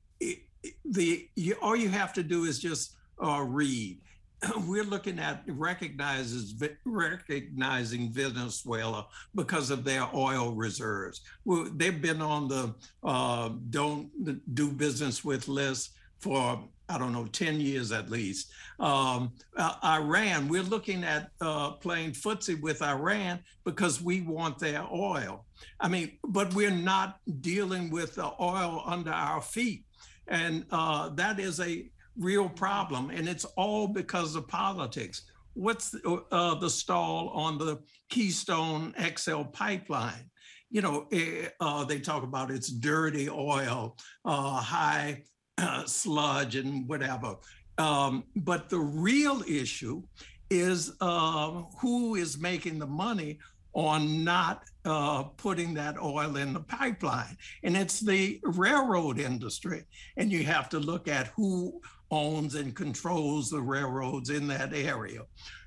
the 0.83 1.29
all 1.61 1.75
you 1.75 1.89
have 1.89 2.13
to 2.13 2.23
do 2.23 2.45
is 2.45 2.59
just 2.59 2.95
uh, 3.23 3.43
read. 3.47 3.99
We're 4.67 4.83
looking 4.83 5.19
at 5.19 5.43
recognizes 5.47 6.61
recognizing 6.83 8.11
Venezuela 8.11 9.07
because 9.33 9.69
of 9.69 9.83
their 9.83 10.07
oil 10.13 10.53
reserves. 10.53 11.21
They've 11.45 12.01
been 12.01 12.21
on 12.21 12.47
the 12.47 12.75
uh, 13.03 13.49
don't 13.69 14.09
do 14.55 14.71
business 14.71 15.23
with 15.23 15.47
list 15.47 15.91
for 16.19 16.67
I 16.87 16.97
don't 16.97 17.13
know, 17.13 17.25
10 17.25 17.59
years 17.59 17.91
at 17.91 18.09
least. 18.09 18.51
Um, 18.79 19.33
uh, 19.57 19.75
Iran, 19.83 20.47
we're 20.47 20.63
looking 20.63 21.03
at 21.03 21.31
uh, 21.41 21.71
playing 21.71 22.11
footsie 22.11 22.59
with 22.61 22.81
Iran 22.81 23.39
because 23.63 24.01
we 24.01 24.21
want 24.21 24.59
their 24.59 24.85
oil. 24.91 25.45
I 25.79 25.87
mean, 25.87 26.17
but 26.23 26.53
we're 26.53 26.69
not 26.69 27.19
dealing 27.41 27.89
with 27.89 28.15
the 28.15 28.31
oil 28.39 28.83
under 28.85 29.11
our 29.11 29.41
feet. 29.41 29.85
And 30.27 30.65
uh, 30.71 31.09
that 31.09 31.39
is 31.39 31.59
a 31.59 31.89
real 32.17 32.49
problem. 32.49 33.09
And 33.09 33.27
it's 33.27 33.45
all 33.55 33.87
because 33.87 34.35
of 34.35 34.47
politics. 34.47 35.23
What's 35.53 35.91
the, 35.91 36.23
uh, 36.31 36.55
the 36.55 36.69
stall 36.69 37.29
on 37.29 37.57
the 37.57 37.79
Keystone 38.09 38.93
XL 39.15 39.43
pipeline? 39.43 40.29
You 40.69 40.81
know, 40.81 41.07
eh, 41.11 41.47
uh, 41.59 41.85
they 41.85 41.99
talk 41.99 42.23
about 42.23 42.51
it's 42.51 42.69
dirty 42.69 43.29
oil, 43.29 43.95
uh, 44.25 44.59
high 44.59 45.23
uh, 45.57 45.83
sludge 45.85 46.55
and 46.55 46.87
whatever. 46.87 47.35
Um, 47.77 48.23
but 48.35 48.69
the 48.69 48.79
real 48.79 49.41
issue 49.47 50.01
is 50.49 50.93
uh, 51.01 51.63
who 51.79 52.15
is 52.15 52.37
making 52.37 52.79
the 52.79 52.87
money 52.87 53.39
on 53.73 54.23
not 54.23 54.63
uh, 54.85 55.23
putting 55.23 55.73
that 55.73 56.01
oil 56.01 56.37
in 56.37 56.53
the 56.53 56.59
pipeline. 56.61 57.37
And 57.63 57.75
it's 57.75 57.99
the 57.99 58.39
railroad 58.43 59.19
industry. 59.19 59.83
And 60.15 60.31
you 60.31 60.43
have 60.43 60.69
to 60.69 60.79
look 60.79 61.07
at 61.09 61.27
who 61.35 61.81
owns 62.09 62.55
and 62.55 62.73
controls 62.73 63.49
the 63.49 63.61
railroads 63.61 64.29
in 64.29 64.47
that 64.47 64.73
area. 64.73 65.21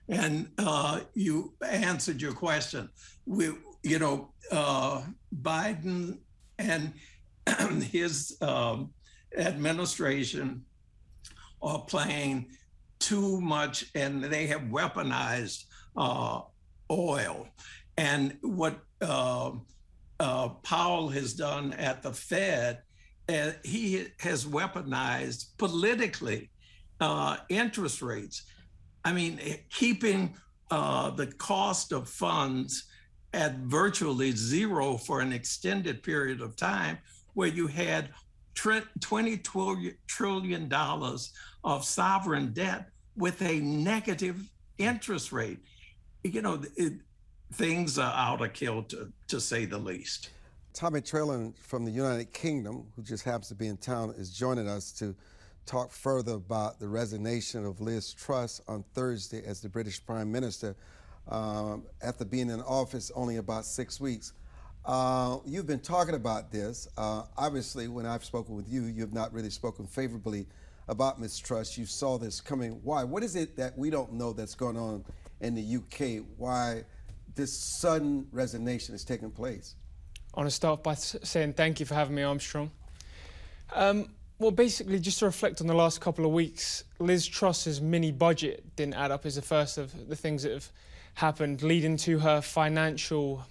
And 0.09 0.49
uh, 0.57 1.01
you 1.15 1.53
answered 1.69 2.23
your 2.23 2.33
question. 2.33 2.89
We, 3.27 3.51
you 3.83 3.99
know, 3.99 4.33
uh, 4.51 5.03
Biden 5.43 6.19
and 6.59 6.95
his 7.83 8.39
um, 8.41 8.91
administration 9.37 10.65
are 11.63 11.81
playing 11.81 12.51
too 12.99 13.41
much 13.41 13.87
and 13.95 14.25
they 14.25 14.47
have 14.47 14.63
weaponized 14.63 15.65
uh, 15.97 16.41
oil. 16.91 17.49
And 17.97 18.37
what 18.43 18.79
uh, 19.01 19.53
uh, 20.21 20.49
Powell 20.49 21.09
has 21.09 21.35
done 21.35 21.73
at 21.75 22.03
the 22.03 22.13
Fed, 22.13 22.83
uh, 23.29 23.53
he 23.65 24.07
has 24.21 24.47
weaponized 24.47 25.57
politically 25.59 26.51
uh, 27.01 27.37
interest 27.49 28.03
rates. 28.03 28.43
I 29.05 29.13
mean, 29.13 29.41
keeping 29.71 30.35
uh, 30.71 31.11
the 31.11 31.27
cost 31.27 31.93
of 31.93 32.09
funds 32.09 32.85
at 33.33 33.57
virtually 33.59 34.33
zero 34.33 34.97
for 34.97 35.21
an 35.21 35.33
extended 35.33 36.03
period 36.03 36.41
of 36.41 36.57
time, 36.57 36.99
where 37.35 37.49
you 37.49 37.67
had 37.67 38.11
20 39.01 39.43
trillion 40.07 40.69
dollars 40.69 41.33
of 41.65 41.85
sovereign 41.85 42.53
debt 42.53 42.91
with 43.17 43.41
a 43.43 43.61
negative 43.61 44.51
interest 44.79 45.33
rate. 45.33 45.59
You 46.25 46.43
know, 46.43 46.63
it, 46.77 46.95
things 47.53 47.99
are 47.99 48.13
out 48.13 48.43
of 48.43 48.53
kilter, 48.53 49.09
to 49.29 49.41
say 49.41 49.65
the 49.65 49.79
least. 49.79 50.31
Tommy 50.75 51.01
Trelon 51.01 51.57
from 51.59 51.85
the 51.85 51.91
United 51.91 52.33
Kingdom, 52.33 52.87
who 52.95 53.03
just 53.03 53.25
happens 53.25 53.49
to 53.49 53.55
be 53.55 53.67
in 53.67 53.77
town, 53.77 54.15
is 54.17 54.31
joining 54.31 54.69
us 54.69 54.93
to 54.93 55.15
talk 55.67 55.93
further 55.93 56.33
about 56.33 56.79
the 56.79 56.89
resignation 56.89 57.65
of 57.65 57.81
Liz 57.81 58.13
Truss 58.15 58.61
on 58.69 58.85
Thursday 58.95 59.43
as 59.45 59.61
the 59.61 59.69
British 59.69 60.05
Prime 60.05 60.31
Minister 60.31 60.77
um, 61.29 61.85
after 62.03 62.25
being 62.25 62.49
in 62.49 62.61
office 62.63 63.11
only 63.15 63.37
about 63.37 63.65
six 63.65 64.01
weeks. 64.01 64.33
Uh, 64.89 65.37
you've 65.45 65.67
been 65.67 65.79
talking 65.79 66.15
about 66.15 66.51
this. 66.51 66.89
Uh, 66.97 67.25
obviously, 67.37 67.89
when 67.89 68.07
I've 68.07 68.25
spoken 68.25 68.57
with 68.57 68.67
you, 68.73 68.85
you 68.85 69.03
have 69.03 69.13
not 69.13 69.35
really 69.35 69.51
spoken 69.51 69.87
favorably 69.87 70.47
about 70.89 71.21
Ms. 71.21 71.39
Truss. 71.39 71.77
You 71.77 71.85
saw 71.85 72.17
this 72.17 72.41
coming. 72.41 72.81
Why? 72.83 73.05
What 73.05 73.23
is 73.23 73.37
it 73.37 73.55
that 73.59 73.77
we 73.77 73.91
don't 73.91 74.15
know 74.15 74.33
that's 74.33 74.55
going 74.55 74.79
on 74.79 75.05
in 75.43 75.55
the 75.55 75.77
UK? 75.77 76.25
Why 76.39 76.85
this 77.35 77.53
sudden 77.53 78.29
resignation 78.33 78.95
is 78.95 79.05
taking 79.05 79.31
place? 79.31 79.75
I 80.35 80.41
want 80.41 80.49
to 80.49 80.57
start 80.57 80.83
by 80.83 80.95
saying 80.95 81.53
thank 81.53 81.81
you 81.81 81.87
for 81.87 81.95
having 81.95 82.15
me, 82.15 82.23
Armstrong. 82.23 82.71
Um, 83.75 84.09
well, 84.39 84.53
basically, 84.53 85.01
just 85.01 85.19
to 85.19 85.27
reflect 85.27 85.61
on 85.61 85.67
the 85.67 85.75
last 85.75 86.01
couple 86.01 86.25
of 86.25 86.33
weeks, 86.33 86.85
Liz 86.99 87.27
Truss's 87.27 87.83
mini 87.83 88.11
budget 88.11 88.75
didn't 88.75 88.95
add 88.95 89.11
up 89.11 89.27
as 89.27 89.35
the 89.35 89.43
first 89.43 89.77
of 89.77 90.09
the 90.09 90.17
things 90.17 90.45
that 90.45 90.53
have 90.53 90.73
happened, 91.13 91.63
leading 91.63 91.99
to 91.99 92.21
her 92.21 92.41
financial 92.41 93.45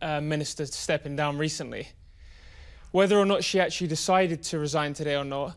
uh, 0.00 0.20
minister 0.20 0.66
stepping 0.66 1.16
down 1.16 1.38
recently. 1.38 1.88
Whether 2.90 3.18
or 3.18 3.24
not 3.24 3.42
she 3.42 3.58
actually 3.58 3.88
decided 3.88 4.42
to 4.44 4.58
resign 4.58 4.94
today 4.94 5.16
or 5.16 5.24
not, 5.24 5.56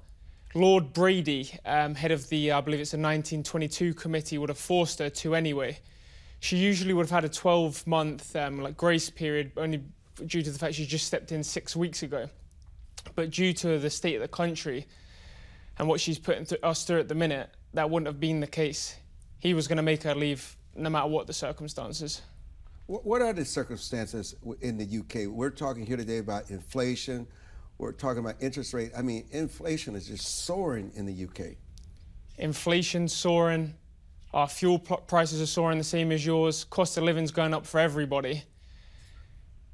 Lord 0.53 0.94
Brady, 0.94 1.51
um, 1.65 1.96
head 1.96 2.12
of 2.12 2.29
the, 2.29 2.53
I 2.53 2.62
believe 2.62 2.79
it's 2.79 2.94
a 2.94 2.98
1922 2.98 3.94
committee, 3.94 4.38
would 4.38 4.50
have 4.50 4.58
forced 4.58 5.00
her 5.00 5.10
to 5.10 5.36
anyway. 5.36 5.79
She 6.39 6.55
usually 6.58 6.94
would 6.94 7.03
have 7.03 7.12
had 7.12 7.25
a 7.25 7.29
12 7.29 7.86
month 7.86 8.36
um, 8.38 8.62
like 8.62 8.77
grace 8.77 9.10
period, 9.10 9.51
only 9.58 9.84
due 10.25 10.41
to 10.41 10.50
the 10.50 10.58
fact 10.58 10.75
she 10.75 10.86
just 10.86 11.05
stepped 11.05 11.34
in 11.34 11.44
six 11.44 11.75
weeks 11.75 12.03
ago. 12.03 12.29
But 13.15 13.32
due 13.32 13.51
to 13.53 13.79
the 13.79 13.89
state 13.89 14.15
of 14.15 14.22
the 14.22 14.29
country 14.29 14.88
and 15.77 15.89
what 15.89 16.00
she's 16.00 16.17
putting 16.17 16.48
us 16.63 16.86
through 16.86 17.00
at 17.00 17.10
the 17.10 17.15
minute, 17.15 17.50
that 17.74 17.89
wouldn't 17.89 18.08
have 18.08 18.22
been 18.22 18.39
the 18.39 18.48
case. 18.48 18.96
He 19.39 19.53
was 19.53 19.67
going 19.67 19.77
to 19.77 19.84
make 19.84 20.03
her 20.03 20.15
leave 20.15 20.55
no 20.74 20.89
matter 20.89 21.08
what 21.08 21.27
the 21.27 21.34
circumstances. 21.34 22.22
What 22.88 23.24
are 23.24 23.34
the 23.34 23.46
circumstances 23.46 24.36
in 24.62 24.77
the 24.77 25.00
UK? 25.00 25.27
We're 25.27 25.50
talking 25.50 25.88
here 25.88 25.98
today 25.98 26.20
about 26.20 26.51
inflation. 26.51 27.25
We're 27.80 27.92
talking 27.92 28.20
about 28.20 28.36
interest 28.39 28.75
rate. 28.75 28.92
I 28.96 29.01
mean, 29.01 29.25
inflation 29.32 29.96
is 29.96 30.08
just 30.08 30.46
soaring 30.46 30.92
in 30.94 31.08
the 31.08 31.25
UK. 31.25 31.56
Inflation 32.38 33.08
soaring. 33.08 33.74
Our 34.36 34.48
fuel 34.48 34.77
prices 34.77 35.42
are 35.42 35.48
soaring 35.48 35.80
the 35.80 35.84
same 35.84 36.12
as 36.12 36.24
yours. 36.24 36.63
Cost 36.65 36.96
of 36.98 37.06
living's 37.06 37.32
going 37.32 37.56
up 37.56 37.65
for 37.65 37.80
everybody. 37.80 38.44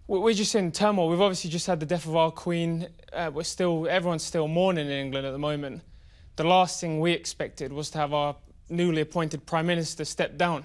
We're 0.08 0.34
just 0.34 0.56
in 0.56 0.72
turmoil. 0.72 1.10
We've 1.10 1.20
obviously 1.20 1.50
just 1.50 1.68
had 1.68 1.82
the 1.82 1.86
death 1.86 2.06
of 2.06 2.16
our 2.16 2.32
queen. 2.32 2.88
Uh, 3.12 3.30
we're 3.34 3.44
still, 3.44 3.90
everyone's 3.90 4.24
still 4.24 4.48
mourning 4.48 4.86
in 4.86 4.94
England 4.94 5.28
at 5.28 5.32
the 5.32 5.38
moment. 5.38 5.82
The 6.38 6.46
last 6.46 6.80
thing 6.80 7.02
we 7.02 7.12
expected 7.12 7.74
was 7.74 7.90
to 7.92 7.98
have 7.98 8.14
our 8.14 8.38
newly 8.70 9.02
appointed 9.02 9.46
prime 9.46 9.66
minister 9.66 10.06
step 10.06 10.38
down. 10.38 10.64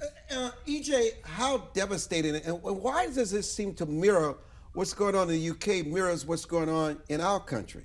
Uh, 0.00 0.06
uh 0.34 0.50
EJ, 0.66 1.10
how 1.24 1.58
devastating 1.72 2.36
and 2.36 2.62
why 2.62 3.06
does 3.06 3.30
this 3.30 3.52
seem 3.52 3.74
to 3.74 3.86
mirror 3.86 4.36
what's 4.74 4.94
going 4.94 5.14
on 5.14 5.30
in 5.30 5.40
the 5.40 5.50
UK 5.50 5.86
mirrors 5.86 6.26
what's 6.26 6.44
going 6.44 6.68
on 6.68 6.98
in 7.08 7.20
our 7.20 7.40
country? 7.40 7.84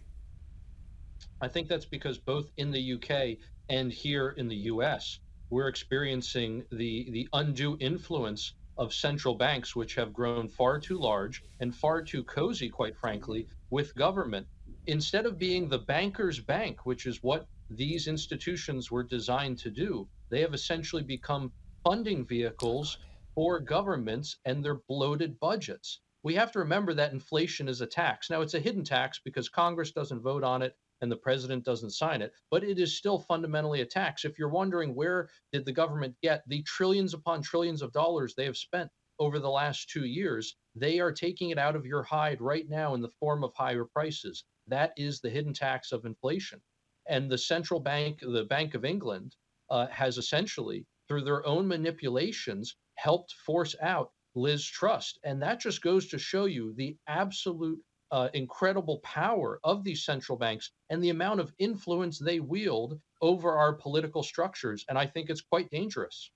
I 1.42 1.48
think 1.48 1.68
that's 1.68 1.86
because 1.86 2.18
both 2.18 2.52
in 2.58 2.72
the 2.72 2.94
UK 2.94 3.38
and 3.70 3.92
here 3.92 4.30
in 4.38 4.48
the 4.48 4.56
US, 4.72 5.20
we're 5.50 5.68
experiencing 5.68 6.64
the, 6.72 7.10
the 7.12 7.28
undue 7.34 7.78
influence 7.80 8.54
of 8.78 8.94
central 8.94 9.36
banks, 9.36 9.76
which 9.76 9.96
have 9.96 10.14
grown 10.14 10.48
far 10.48 10.80
too 10.80 10.98
large 10.98 11.44
and 11.60 11.76
far 11.76 12.02
too 12.02 12.24
cozy, 12.24 12.70
quite 12.70 12.98
frankly, 12.98 13.48
with 13.70 13.96
government. 13.96 14.48
Instead 14.88 15.26
of 15.26 15.38
being 15.38 15.70
the 15.70 15.80
banker's 15.80 16.40
bank, 16.40 16.86
which 16.86 17.06
is 17.06 17.22
what 17.22 17.48
these 17.70 18.08
institutions 18.08 18.92
were 18.92 19.04
designed 19.04 19.58
to 19.60 19.70
do, 19.70 20.08
they 20.30 20.42
have 20.42 20.54
essentially 20.54 21.04
become 21.04 21.52
funding 21.84 22.26
vehicles 22.26 22.98
for 23.36 23.60
governments 23.60 24.38
and 24.46 24.64
their 24.64 24.80
bloated 24.88 25.40
budgets. 25.40 26.00
We 26.24 26.36
have 26.36 26.52
to 26.54 26.60
remember 26.60 26.94
that 26.94 27.12
inflation 27.12 27.68
is 27.68 27.82
a 27.82 27.86
tax. 27.86 28.30
Now, 28.30 28.42
it's 28.42 28.54
a 28.54 28.60
hidden 28.60 28.86
tax 28.86 29.20
because 29.24 29.50
Congress 29.50 29.92
doesn't 29.92 30.22
vote 30.22 30.44
on 30.44 30.62
it 30.62 30.76
and 31.02 31.12
the 31.12 31.18
president 31.18 31.66
doesn't 31.66 31.92
sign 31.92 32.22
it, 32.22 32.32
but 32.50 32.64
it 32.64 32.80
is 32.80 32.98
still 32.98 33.20
fundamentally 33.20 33.82
a 33.82 33.86
tax. 33.86 34.24
If 34.24 34.40
you're 34.40 34.48
wondering 34.48 34.96
where 34.96 35.30
did 35.52 35.66
the 35.66 35.74
government 35.74 36.16
get 36.22 36.44
the 36.48 36.64
trillions 36.64 37.14
upon 37.14 37.42
trillions 37.42 37.82
of 37.82 37.92
dollars 37.92 38.34
they 38.34 38.46
have 38.46 38.56
spent 38.56 38.90
over 39.20 39.38
the 39.40 39.50
last 39.50 39.90
two 39.90 40.06
years, 40.06 40.56
they 40.76 41.02
are 41.02 41.12
taking 41.12 41.50
it 41.50 41.58
out 41.58 41.76
of 41.76 41.86
your 41.86 42.04
hide 42.04 42.40
right 42.40 42.70
now 42.70 42.94
in 42.94 43.02
the 43.02 43.12
form 43.20 43.44
of 43.44 43.54
higher 43.54 43.84
prices. 43.84 44.46
That 44.68 44.94
is 44.96 45.20
the 45.20 45.30
hidden 45.30 45.54
tax 45.54 45.92
of 45.92 46.06
inflation. 46.06 46.62
And 47.10 47.30
the 47.30 47.38
central 47.38 47.82
bank, 47.82 48.20
the 48.22 48.46
Bank 48.46 48.74
of 48.74 48.86
England, 48.86 49.36
uh, 49.70 49.88
has 49.88 50.18
essentially, 50.18 50.86
through 51.08 51.24
their 51.24 51.46
own 51.46 51.68
manipulations, 51.68 52.76
helped 52.96 53.34
force 53.46 53.76
out 53.82 54.12
Liz 54.36 54.66
Truss. 54.66 55.18
And 55.24 55.42
that 55.42 55.60
just 55.60 55.82
goes 55.82 56.08
to 56.10 56.18
show 56.18 56.46
you 56.46 56.74
the 56.76 56.98
absolute 57.08 57.80
uh, 58.12 58.30
incredible 58.34 59.00
power 59.00 59.60
of 59.64 59.84
these 59.84 60.06
central 60.06 60.38
banks 60.38 60.72
and 60.90 61.04
the 61.04 61.10
amount 61.10 61.40
of 61.40 61.52
influence 61.58 62.20
they 62.20 62.40
wield 62.40 63.00
over 63.22 63.58
our 63.58 63.74
political 63.74 64.22
structures. 64.22 64.86
And 64.88 64.98
I 64.98 65.08
think 65.08 65.30
it's 65.30 65.42
quite 65.42 65.70
dangerous. 65.72 66.32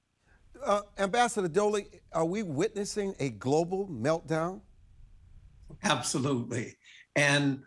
Uh, 0.65 0.81
Ambassador 0.97 1.47
Doley, 1.47 1.85
are 2.13 2.25
we 2.25 2.41
witnessing 2.41 3.13
a 3.19 3.29
global 3.29 3.87
meltdown? 3.87 4.61
Absolutely. 5.83 6.77
And, 7.15 7.61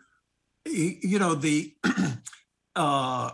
you 0.65 1.19
know, 1.19 1.35
the, 1.35 1.73
uh, 2.75 3.31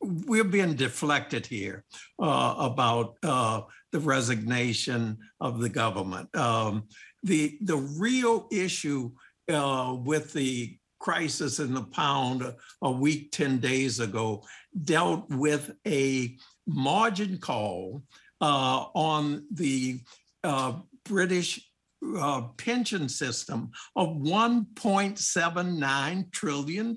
we're 0.00 0.44
being 0.44 0.74
deflected 0.74 1.46
here 1.46 1.84
uh, 2.20 2.54
about 2.58 3.16
uh, 3.22 3.62
the 3.92 4.00
resignation 4.00 5.18
of 5.40 5.60
the 5.60 5.68
government. 5.68 6.34
Um, 6.36 6.88
the 7.22 7.58
the 7.62 7.76
real 7.76 8.48
issue 8.50 9.12
uh, 9.52 9.96
with 10.02 10.32
the 10.32 10.76
crisis 11.00 11.58
in 11.58 11.74
the 11.74 11.84
pound 11.84 12.54
a 12.82 12.90
week, 12.90 13.32
10 13.32 13.58
days 13.58 14.00
ago, 14.00 14.42
dealt 14.84 15.28
with 15.30 15.72
a 15.86 16.36
margin 16.66 17.38
call 17.38 18.02
uh, 18.40 18.84
on 18.94 19.44
the 19.50 20.00
uh, 20.44 20.74
British 21.04 21.66
uh, 22.18 22.42
pension 22.56 23.08
system 23.08 23.70
of 23.96 24.08
$1.79 24.08 26.32
trillion. 26.32 26.94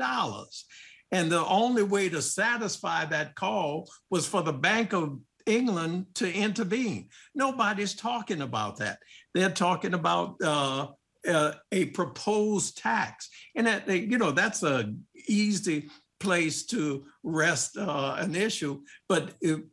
And 1.14 1.32
the 1.32 1.46
only 1.46 1.84
way 1.84 2.10
to 2.10 2.24
satisfy 2.24 3.06
that 3.06 3.36
call 3.36 3.88
was 4.10 4.28
for 4.28 4.42
the 4.42 4.52
Bank 4.52 4.94
of 4.94 5.20
England 5.46 6.08
to 6.16 6.34
intervene. 6.34 7.10
Nobody's 7.36 7.94
talking 7.94 8.42
about 8.42 8.78
that. 8.78 8.98
They're 9.36 9.52
talking 9.52 9.94
about 9.94 10.38
uh, 10.44 10.88
uh, 11.30 11.52
a 11.72 11.86
proposed 11.86 12.80
tax, 12.80 13.30
and 13.56 13.68
that 13.68 13.88
you 13.88 14.18
know 14.18 14.32
that's 14.32 14.64
a 14.64 14.92
easy 15.28 15.90
place 16.20 16.66
to 16.66 17.06
rest 17.22 17.78
uh, 17.78 18.16
an 18.18 18.34
issue. 18.34 18.82
But 19.08 19.36
it, 19.40 19.64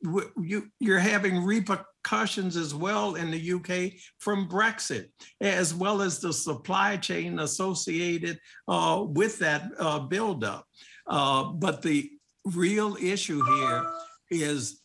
you 0.43 0.69
you're 0.79 0.99
having 0.99 1.43
repercussions 1.43 2.57
as 2.57 2.75
well 2.75 3.15
in 3.15 3.31
the 3.31 3.53
UK 3.53 3.93
from 4.19 4.47
Brexit, 4.47 5.07
as 5.41 5.73
well 5.73 6.03
as 6.03 6.19
the 6.19 6.35
supply 6.35 6.99
chain 6.99 7.39
associated 7.39 8.39
uh, 8.69 9.05
with 9.09 9.39
that 9.39 9.71
uh, 9.79 10.01
buildup. 10.01 10.67
Uh, 11.11 11.45
but 11.45 11.83
the 11.83 12.09
real 12.45 12.97
issue 13.01 13.43
here 13.45 13.85
is 14.31 14.81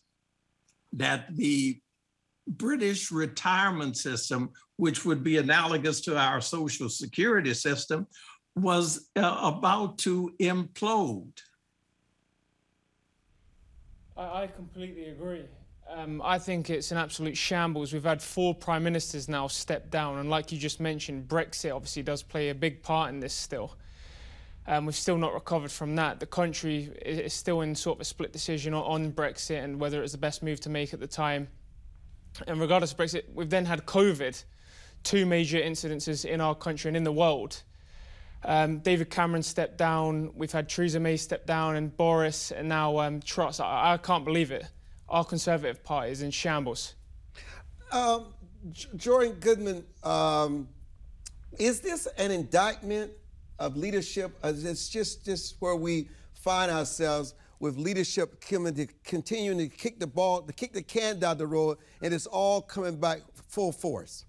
that 0.92 1.34
the 1.36 1.80
British 2.48 3.12
retirement 3.12 3.96
system, 3.96 4.50
which 4.76 5.04
would 5.04 5.22
be 5.22 5.38
analogous 5.38 6.00
to 6.02 6.18
our 6.18 6.40
social 6.40 6.88
security 6.88 7.54
system, 7.54 8.06
was 8.56 9.08
uh, 9.16 9.38
about 9.42 9.98
to 9.98 10.32
implode. 10.40 11.32
I, 14.16 14.42
I 14.42 14.46
completely 14.48 15.06
agree. 15.06 15.44
Um, 15.88 16.20
I 16.24 16.38
think 16.40 16.68
it's 16.68 16.90
an 16.90 16.98
absolute 16.98 17.36
shambles. 17.36 17.92
We've 17.92 18.02
had 18.02 18.20
four 18.20 18.54
prime 18.54 18.82
ministers 18.82 19.28
now 19.28 19.46
step 19.46 19.90
down, 19.90 20.18
and 20.18 20.28
like 20.28 20.50
you 20.50 20.58
just 20.58 20.80
mentioned, 20.80 21.28
Brexit 21.28 21.74
obviously 21.74 22.02
does 22.02 22.24
play 22.24 22.48
a 22.48 22.54
big 22.54 22.82
part 22.82 23.10
in 23.10 23.20
this 23.20 23.34
still. 23.34 23.76
Um, 24.68 24.86
we've 24.86 24.96
still 24.96 25.16
not 25.16 25.32
recovered 25.32 25.70
from 25.70 25.94
that. 25.96 26.18
The 26.18 26.26
country 26.26 26.90
is 27.04 27.32
still 27.32 27.60
in 27.60 27.74
sort 27.74 27.98
of 27.98 28.00
a 28.00 28.04
split 28.04 28.32
decision 28.32 28.74
on 28.74 29.12
Brexit 29.12 29.62
and 29.62 29.78
whether 29.78 29.98
it 29.98 30.02
was 30.02 30.12
the 30.12 30.18
best 30.18 30.42
move 30.42 30.60
to 30.60 30.68
make 30.68 30.92
at 30.92 31.00
the 31.00 31.06
time. 31.06 31.48
And 32.46 32.60
regardless 32.60 32.92
of 32.92 32.98
Brexit, 32.98 33.22
we've 33.32 33.48
then 33.48 33.64
had 33.64 33.86
COVID, 33.86 34.42
two 35.04 35.24
major 35.24 35.58
incidences 35.58 36.24
in 36.24 36.40
our 36.40 36.54
country 36.54 36.88
and 36.88 36.96
in 36.96 37.04
the 37.04 37.12
world. 37.12 37.62
Um, 38.44 38.80
David 38.80 39.08
Cameron 39.10 39.42
stepped 39.42 39.78
down, 39.78 40.32
we've 40.34 40.52
had 40.52 40.68
Theresa 40.68 41.00
May 41.00 41.16
step 41.16 41.46
down, 41.46 41.76
and 41.76 41.96
Boris, 41.96 42.52
and 42.52 42.68
now 42.68 42.98
um, 42.98 43.20
Truss. 43.20 43.60
I, 43.60 43.94
I, 43.94 43.96
can't 43.96 44.24
believe 44.24 44.50
it. 44.50 44.66
Our 45.08 45.24
Conservative 45.24 45.82
Party 45.82 46.12
is 46.12 46.22
in 46.22 46.30
shambles. 46.30 46.94
Um, 47.90 48.26
Jordan 48.96 49.38
Goodman, 49.40 49.84
um, 50.02 50.68
is 51.58 51.80
this 51.80 52.06
an 52.18 52.30
indictment 52.30 53.12
of 53.58 53.76
leadership? 53.76 54.36
It's 54.44 54.88
just, 54.88 55.24
just 55.24 55.56
where 55.60 55.76
we 55.76 56.08
find 56.34 56.70
ourselves 56.70 57.34
with 57.58 57.76
leadership 57.76 58.40
coming 58.40 58.74
to 58.74 58.86
continuing 59.04 59.58
to 59.58 59.68
kick 59.68 59.98
the 59.98 60.06
ball, 60.06 60.42
to 60.42 60.52
kick 60.52 60.72
the 60.72 60.82
can 60.82 61.18
down 61.18 61.38
the 61.38 61.46
road, 61.46 61.78
and 62.02 62.12
it's 62.12 62.26
all 62.26 62.60
coming 62.60 62.96
back 63.00 63.20
full 63.48 63.72
force. 63.72 64.24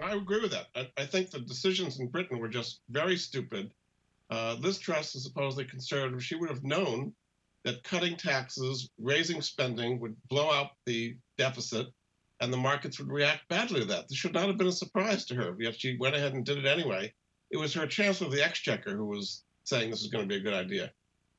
I 0.00 0.14
agree 0.14 0.40
with 0.40 0.52
that. 0.52 0.66
I, 0.76 0.88
I 0.96 1.06
think 1.06 1.30
the 1.30 1.40
decisions 1.40 1.98
in 1.98 2.06
Britain 2.08 2.38
were 2.38 2.48
just 2.48 2.80
very 2.90 3.16
stupid. 3.16 3.72
Uh, 4.30 4.56
Liz 4.60 4.78
Truss 4.78 5.14
is 5.14 5.24
supposedly 5.24 5.64
conservative. 5.64 6.22
She 6.22 6.36
would 6.36 6.50
have 6.50 6.62
known 6.62 7.12
that 7.64 7.82
cutting 7.82 8.16
taxes, 8.16 8.88
raising 8.98 9.42
spending 9.42 9.98
would 10.00 10.14
blow 10.28 10.52
out 10.52 10.70
the 10.86 11.16
deficit, 11.36 11.88
and 12.40 12.52
the 12.52 12.56
markets 12.56 13.00
would 13.00 13.10
react 13.10 13.48
badly 13.48 13.80
to 13.80 13.86
that. 13.86 14.08
This 14.08 14.18
should 14.18 14.34
not 14.34 14.46
have 14.46 14.56
been 14.56 14.68
a 14.68 14.72
surprise 14.72 15.24
to 15.26 15.34
her, 15.34 15.56
yet 15.58 15.80
she 15.80 15.96
went 15.98 16.14
ahead 16.14 16.34
and 16.34 16.44
did 16.44 16.58
it 16.58 16.66
anyway. 16.66 17.12
It 17.50 17.56
was 17.56 17.74
her 17.74 17.86
Chancellor 17.86 18.26
of 18.26 18.32
the 18.32 18.44
Exchequer 18.44 18.96
who 18.96 19.06
was 19.06 19.44
saying 19.64 19.90
this 19.90 20.02
is 20.02 20.08
going 20.08 20.24
to 20.24 20.28
be 20.28 20.40
a 20.40 20.44
good 20.44 20.54
idea 20.54 20.92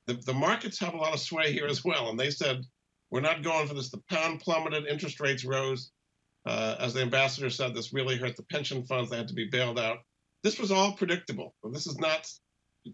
the, 0.10 0.15
the 0.26 0.34
markets 0.34 0.80
have 0.80 0.95
a 0.95 0.98
lot 0.98 1.13
of 1.13 1.19
sway 1.19 1.54
here 1.54 1.67
as 1.67 1.86
well. 1.86 2.10
And 2.10 2.19
they 2.19 2.32
said, 2.32 2.65
we're 3.12 3.22
not 3.22 3.43
going 3.43 3.67
for 3.67 3.76
this. 3.76 3.91
The 3.91 4.02
pound 4.10 4.39
plummeted, 4.39 4.88
interest 4.88 5.19
rates 5.19 5.45
rose. 5.45 5.91
Uh, 6.45 6.76
as 6.80 6.93
the 6.93 7.02
ambassador 7.02 7.50
said, 7.50 7.76
this 7.76 7.93
really 7.93 8.17
hurt 8.17 8.36
the 8.36 8.43
pension 8.43 8.84
funds. 8.86 9.10
They 9.10 9.17
had 9.17 9.28
to 9.28 9.34
be 9.36 9.50
bailed 9.52 9.80
out. 9.80 10.00
This 10.43 10.60
was 10.60 10.72
all 10.72 10.93
predictable. 10.93 11.54
This 11.72 11.86
is 11.86 11.98
not, 12.00 12.28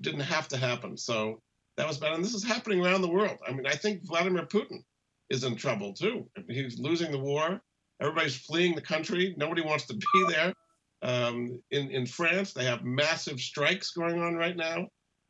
didn't 0.02 0.22
have 0.22 0.50
to 0.50 0.58
happen. 0.58 0.98
So 0.98 1.42
that 1.78 1.88
was 1.88 1.98
bad. 1.98 2.14
And 2.14 2.24
this 2.24 2.34
is 2.34 2.44
happening 2.44 2.86
around 2.86 3.02
the 3.02 3.10
world. 3.10 3.38
I 3.48 3.54
mean, 3.54 3.66
I 3.66 3.76
think 3.76 4.06
Vladimir 4.06 4.46
Putin 4.46 4.84
is 5.30 5.44
in 5.44 5.56
trouble 5.56 5.94
too. 5.94 6.28
He's 6.50 6.80
losing 6.80 7.12
the 7.12 7.20
war. 7.20 7.62
Everybody's 8.02 8.36
fleeing 8.36 8.76
the 8.76 8.82
country. 8.82 9.36
Nobody 9.38 9.62
wants 9.62 9.86
to 9.86 9.94
be 9.94 10.26
there. 10.28 10.54
Um, 11.02 11.62
in 11.72 11.92
in 11.92 12.06
France, 12.06 12.54
they 12.54 12.66
have 12.66 12.84
massive 12.84 13.40
strikes 13.40 13.92
going 13.92 14.22
on 14.22 14.36
right 14.36 14.56
now, 14.56 14.88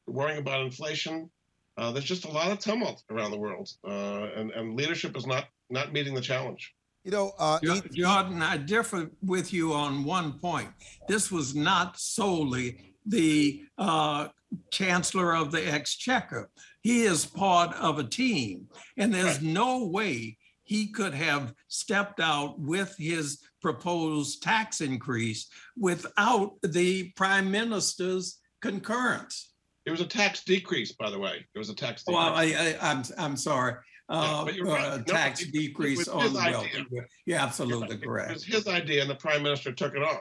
worrying 0.07 0.39
about 0.39 0.61
inflation. 0.61 1.29
Uh, 1.77 1.91
there's 1.91 2.05
just 2.05 2.25
a 2.25 2.31
lot 2.31 2.51
of 2.51 2.59
tumult 2.59 3.03
around 3.09 3.31
the 3.31 3.37
world, 3.37 3.69
uh, 3.87 4.29
and 4.35 4.51
and 4.51 4.75
leadership 4.75 5.17
is 5.17 5.27
not 5.27 5.45
not 5.69 5.91
meeting 5.93 6.13
the 6.13 6.21
challenge. 6.21 6.73
You 7.03 7.11
know, 7.11 7.33
uh, 7.37 7.59
Jordan, 7.91 8.41
I 8.41 8.57
differ 8.57 9.11
with 9.21 9.53
you 9.53 9.73
on 9.73 10.03
one 10.03 10.39
point. 10.39 10.69
This 11.07 11.31
was 11.31 11.53
not 11.53 11.99
solely 11.99 12.95
the 13.05 13.63
uh, 13.77 14.29
chancellor 14.71 15.35
of 15.35 15.51
the 15.51 15.71
exchequer. 15.71 16.49
He 16.81 17.03
is 17.03 17.25
part 17.25 17.75
of 17.75 17.99
a 17.99 18.03
team, 18.03 18.69
and 18.97 19.13
there's 19.13 19.41
no 19.41 19.85
way 19.85 20.37
he 20.63 20.87
could 20.87 21.13
have 21.13 21.53
stepped 21.67 22.19
out 22.19 22.59
with 22.59 22.95
his 22.97 23.39
proposed 23.69 24.43
tax 24.43 24.79
increase 24.81 25.47
without 25.75 26.51
the 26.61 27.09
prime 27.15 27.49
minister's 27.49 28.37
concurrence. 28.61 29.53
It 29.87 29.91
was 29.91 30.01
a 30.01 30.05
tax 30.05 30.43
decrease, 30.43 30.91
by 30.91 31.09
the 31.09 31.17
way. 31.17 31.43
It 31.55 31.57
was 31.57 31.69
a 31.71 31.75
tax 31.75 32.03
decrease. 32.03 32.15
Well, 32.15 32.35
I, 32.35 32.43
I, 32.43 32.77
I'm, 32.91 33.03
I'm 33.17 33.35
sorry. 33.35 33.73
Uh, 34.07 34.21
Yeah, 34.37 34.43
but 34.45 34.53
you're 34.53 34.67
uh, 34.69 34.73
right. 34.73 34.97
No, 34.99 35.03
tax 35.13 35.41
it- 35.41 35.47
it 35.47 35.51
decrease 35.53 36.07
on 36.07 36.21
his 36.21 36.33
the 36.33 36.39
idea. 36.39 36.51
wealthy. 36.91 37.07
You're 37.25 37.39
absolutely 37.39 37.95
It 37.95 38.03
correct. 38.03 38.33
was 38.33 38.43
his 38.45 38.67
idea, 38.67 39.01
and 39.01 39.09
the 39.09 39.15
prime 39.15 39.41
minister 39.41 39.71
took 39.71 39.95
it 39.95 40.03
on. 40.03 40.19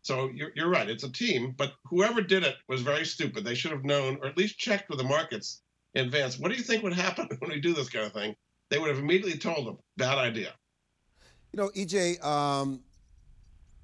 So 0.00 0.30
you're, 0.34 0.52
you're 0.56 0.70
right. 0.70 0.88
It's 0.88 1.04
a 1.04 1.12
team, 1.12 1.52
but 1.58 1.72
whoever 1.84 2.22
did 2.22 2.44
it 2.44 2.54
was 2.66 2.80
very 2.80 3.04
stupid. 3.04 3.44
They 3.44 3.54
should 3.54 3.72
have 3.72 3.84
known, 3.84 4.16
or 4.22 4.26
at 4.28 4.38
least 4.38 4.56
checked 4.58 4.88
with 4.88 4.98
the 4.98 5.04
markets 5.04 5.60
in 5.94 6.06
advance. 6.06 6.38
What 6.38 6.50
do 6.50 6.56
you 6.56 6.62
think 6.62 6.82
would 6.82 6.94
happen 6.94 7.28
when 7.40 7.50
we 7.50 7.60
do 7.60 7.74
this 7.74 7.90
kind 7.90 8.06
of 8.06 8.14
thing? 8.14 8.34
They 8.70 8.78
would 8.78 8.88
have 8.88 8.98
immediately 9.00 9.36
told 9.38 9.66
them, 9.66 9.76
bad 9.98 10.16
idea. 10.16 10.54
You 11.52 11.62
know, 11.62 11.68
EJ, 11.70 12.22
um, 12.24 12.80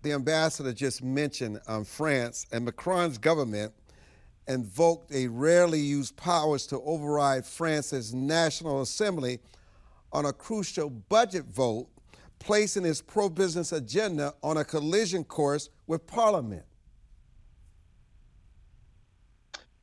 the 0.02 0.12
ambassador 0.12 0.72
just 0.72 1.02
mentioned 1.02 1.60
um, 1.66 1.84
France 1.84 2.46
and 2.52 2.64
Macron's 2.64 3.18
government 3.18 3.72
invoked 4.48 5.12
a 5.12 5.28
rarely 5.28 5.80
used 5.80 6.16
powers 6.16 6.66
to 6.66 6.80
override 6.80 7.46
France's 7.46 8.12
National 8.12 8.82
Assembly 8.82 9.38
on 10.12 10.26
a 10.26 10.32
crucial 10.32 10.90
budget 10.90 11.44
vote, 11.44 11.88
placing 12.38 12.84
its 12.84 13.00
pro 13.00 13.28
business 13.28 13.72
agenda 13.72 14.34
on 14.42 14.56
a 14.56 14.64
collision 14.64 15.24
course 15.24 15.70
with 15.86 16.06
Parliament. 16.06 16.64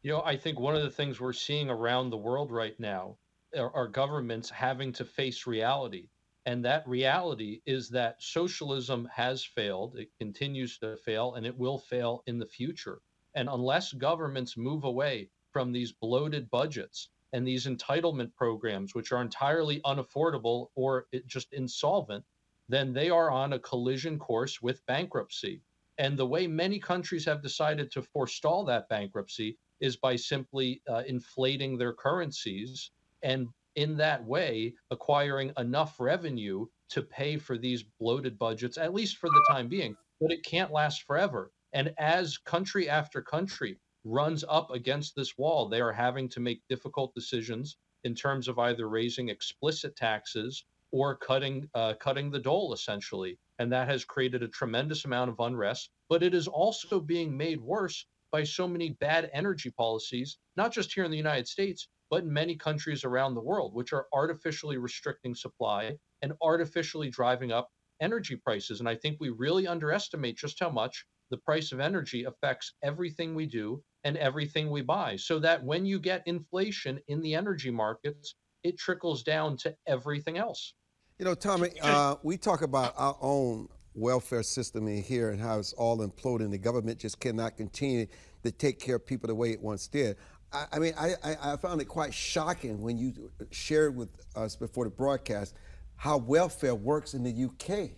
You 0.03 0.11
know, 0.11 0.21
I 0.21 0.37
think 0.37 0.59
one 0.59 0.75
of 0.75 0.83
the 0.83 0.89
things 0.89 1.19
we're 1.19 1.33
seeing 1.33 1.69
around 1.69 2.09
the 2.09 2.17
world 2.17 2.51
right 2.51 2.77
now 2.79 3.17
are, 3.57 3.73
are 3.75 3.87
governments 3.87 4.49
having 4.49 4.93
to 4.93 5.05
face 5.05 5.47
reality. 5.47 6.07
And 6.49 6.65
that 6.65 6.87
reality 6.87 7.61
is 7.67 7.89
that 7.89 8.23
socialism 8.23 9.07
has 9.13 9.43
failed, 9.43 9.99
it 9.99 10.09
continues 10.17 10.79
to 10.79 10.97
fail, 10.97 11.35
and 11.35 11.45
it 11.45 11.55
will 11.55 11.77
fail 11.77 12.23
in 12.25 12.39
the 12.39 12.45
future. 12.47 13.03
And 13.35 13.47
unless 13.47 13.93
governments 13.93 14.57
move 14.57 14.83
away 14.83 15.29
from 15.51 15.71
these 15.71 15.91
bloated 15.91 16.49
budgets 16.49 17.09
and 17.33 17.45
these 17.45 17.67
entitlement 17.67 18.33
programs, 18.33 18.95
which 18.95 19.11
are 19.11 19.21
entirely 19.21 19.79
unaffordable 19.81 20.71
or 20.73 21.05
just 21.27 21.53
insolvent, 21.53 22.25
then 22.67 22.93
they 22.93 23.11
are 23.11 23.29
on 23.29 23.53
a 23.53 23.59
collision 23.59 24.17
course 24.17 24.59
with 24.59 24.83
bankruptcy. 24.87 25.61
And 25.99 26.17
the 26.17 26.25
way 26.25 26.47
many 26.47 26.79
countries 26.79 27.25
have 27.25 27.43
decided 27.43 27.91
to 27.91 28.01
forestall 28.01 28.65
that 28.65 28.89
bankruptcy 28.89 29.59
is 29.81 29.97
by 29.97 30.15
simply 30.15 30.81
uh, 30.89 31.03
inflating 31.05 31.77
their 31.77 31.93
currencies 31.93 32.89
and 33.21 33.49
in 33.79 33.95
that 33.95 34.21
way 34.25 34.73
acquiring 34.91 35.53
enough 35.57 36.01
revenue 36.01 36.65
to 36.89 37.01
pay 37.01 37.37
for 37.37 37.57
these 37.57 37.81
bloated 37.81 38.37
budgets 38.37 38.77
at 38.77 38.93
least 38.93 39.15
for 39.15 39.29
the 39.29 39.45
time 39.49 39.69
being. 39.69 39.95
But 40.19 40.33
it 40.33 40.43
can't 40.43 40.73
last 40.73 41.03
forever. 41.03 41.53
And 41.71 41.93
as 41.97 42.37
country 42.37 42.89
after 42.89 43.21
country 43.21 43.79
runs 44.03 44.43
up 44.49 44.71
against 44.71 45.15
this 45.15 45.37
wall 45.37 45.69
they 45.69 45.79
are 45.79 45.93
having 45.93 46.27
to 46.29 46.41
make 46.41 46.67
difficult 46.67 47.15
decisions 47.15 47.77
in 48.03 48.13
terms 48.15 48.49
of 48.49 48.59
either 48.59 48.89
raising 48.89 49.29
explicit 49.29 49.95
taxes 49.95 50.65
or 50.91 51.15
cutting 51.15 51.69
uh, 51.73 51.93
cutting 52.01 52.29
the 52.29 52.39
dole 52.39 52.73
essentially. 52.73 53.37
And 53.59 53.71
that 53.71 53.87
has 53.87 54.03
created 54.03 54.43
a 54.43 54.49
tremendous 54.49 55.05
amount 55.05 55.29
of 55.29 55.39
unrest. 55.39 55.89
But 56.09 56.21
it 56.21 56.33
is 56.33 56.49
also 56.49 56.99
being 56.99 57.37
made 57.37 57.61
worse 57.61 58.05
by 58.29 58.43
so 58.43 58.67
many 58.67 58.89
bad 58.89 59.29
energy 59.31 59.71
policies, 59.71 60.37
not 60.57 60.73
just 60.73 60.93
here 60.93 61.05
in 61.05 61.11
the 61.11 61.17
United 61.17 61.47
States, 61.47 61.87
but 62.09 62.23
in 62.23 62.33
many 62.33 62.55
countries 62.55 63.03
around 63.03 63.35
the 63.35 63.41
world, 63.41 63.73
which 63.73 63.93
are 63.93 64.07
artificially 64.13 64.77
restricting 64.77 65.35
supply 65.35 65.95
and 66.21 66.33
artificially 66.41 67.09
driving 67.09 67.51
up 67.51 67.69
energy 68.01 68.35
prices. 68.35 68.79
And 68.79 68.89
I 68.89 68.95
think 68.95 69.17
we 69.19 69.29
really 69.29 69.67
underestimate 69.67 70.37
just 70.37 70.59
how 70.59 70.69
much 70.69 71.05
the 71.31 71.37
price 71.37 71.71
of 71.71 71.79
energy 71.79 72.23
affects 72.23 72.73
everything 72.83 73.35
we 73.35 73.45
do 73.45 73.83
and 74.03 74.17
everything 74.17 74.69
we 74.69 74.81
buy. 74.81 75.15
So 75.17 75.39
that 75.39 75.63
when 75.63 75.85
you 75.85 75.99
get 75.99 76.23
inflation 76.25 76.99
in 77.07 77.21
the 77.21 77.35
energy 77.35 77.71
markets, 77.71 78.35
it 78.63 78.77
trickles 78.77 79.23
down 79.23 79.57
to 79.57 79.75
everything 79.87 80.37
else. 80.37 80.73
You 81.17 81.25
know, 81.25 81.35
Tommy, 81.35 81.71
uh, 81.81 82.15
we 82.23 82.37
talk 82.37 82.61
about 82.61 82.93
our 82.97 83.17
own 83.21 83.67
welfare 83.93 84.43
system 84.43 84.87
in 84.87 85.03
here 85.03 85.31
and 85.31 85.41
how 85.41 85.59
it's 85.59 85.73
all 85.73 85.97
imploding. 85.99 86.49
The 86.51 86.57
government 86.57 86.99
just 86.99 87.19
cannot 87.19 87.57
continue 87.57 88.07
to 88.43 88.51
take 88.51 88.79
care 88.79 88.95
of 88.95 89.05
people 89.05 89.27
the 89.27 89.35
way 89.35 89.51
it 89.51 89.61
once 89.61 89.87
did. 89.87 90.15
I, 90.51 90.65
I 90.73 90.79
mean, 90.79 90.93
I, 90.97 91.13
I, 91.23 91.53
I 91.53 91.57
found 91.57 91.81
it 91.81 91.85
quite 91.85 92.13
shocking 92.13 92.81
when 92.81 92.97
you 92.97 93.31
shared 93.51 93.95
with 93.95 94.09
us 94.35 94.55
before 94.55 94.85
the 94.85 94.91
broadcast 94.91 95.55
how 95.95 96.17
welfare 96.17 96.75
works 96.75 97.13
in 97.13 97.23
the 97.23 97.45
UK. 97.45 97.91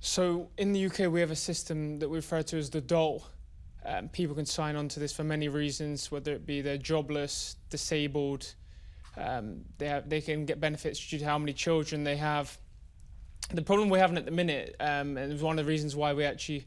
So 0.00 0.50
in 0.58 0.72
the 0.72 0.86
UK, 0.86 1.10
we 1.10 1.20
have 1.20 1.30
a 1.30 1.36
system 1.36 1.98
that 1.98 2.08
we 2.08 2.16
refer 2.16 2.42
to 2.42 2.56
as 2.56 2.70
the 2.70 2.80
dole. 2.80 3.24
Um, 3.84 4.08
people 4.08 4.34
can 4.34 4.46
sign 4.46 4.76
on 4.76 4.88
to 4.88 5.00
this 5.00 5.12
for 5.12 5.24
many 5.24 5.48
reasons, 5.48 6.10
whether 6.10 6.32
it 6.32 6.46
be 6.46 6.60
they're 6.60 6.78
jobless, 6.78 7.56
disabled, 7.68 8.54
um, 9.16 9.64
they 9.78 9.88
have, 9.88 10.08
they 10.08 10.20
can 10.20 10.44
get 10.44 10.60
benefits 10.60 11.04
due 11.04 11.18
to 11.18 11.24
how 11.24 11.38
many 11.38 11.52
children 11.52 12.04
they 12.04 12.16
have. 12.16 12.56
The 13.52 13.62
problem 13.62 13.88
we're 13.88 13.98
having 13.98 14.16
at 14.16 14.24
the 14.24 14.30
minute, 14.30 14.76
um, 14.80 15.16
and 15.16 15.38
one 15.40 15.58
of 15.58 15.64
the 15.64 15.68
reasons 15.68 15.96
why 15.96 16.14
we 16.14 16.24
actually 16.24 16.66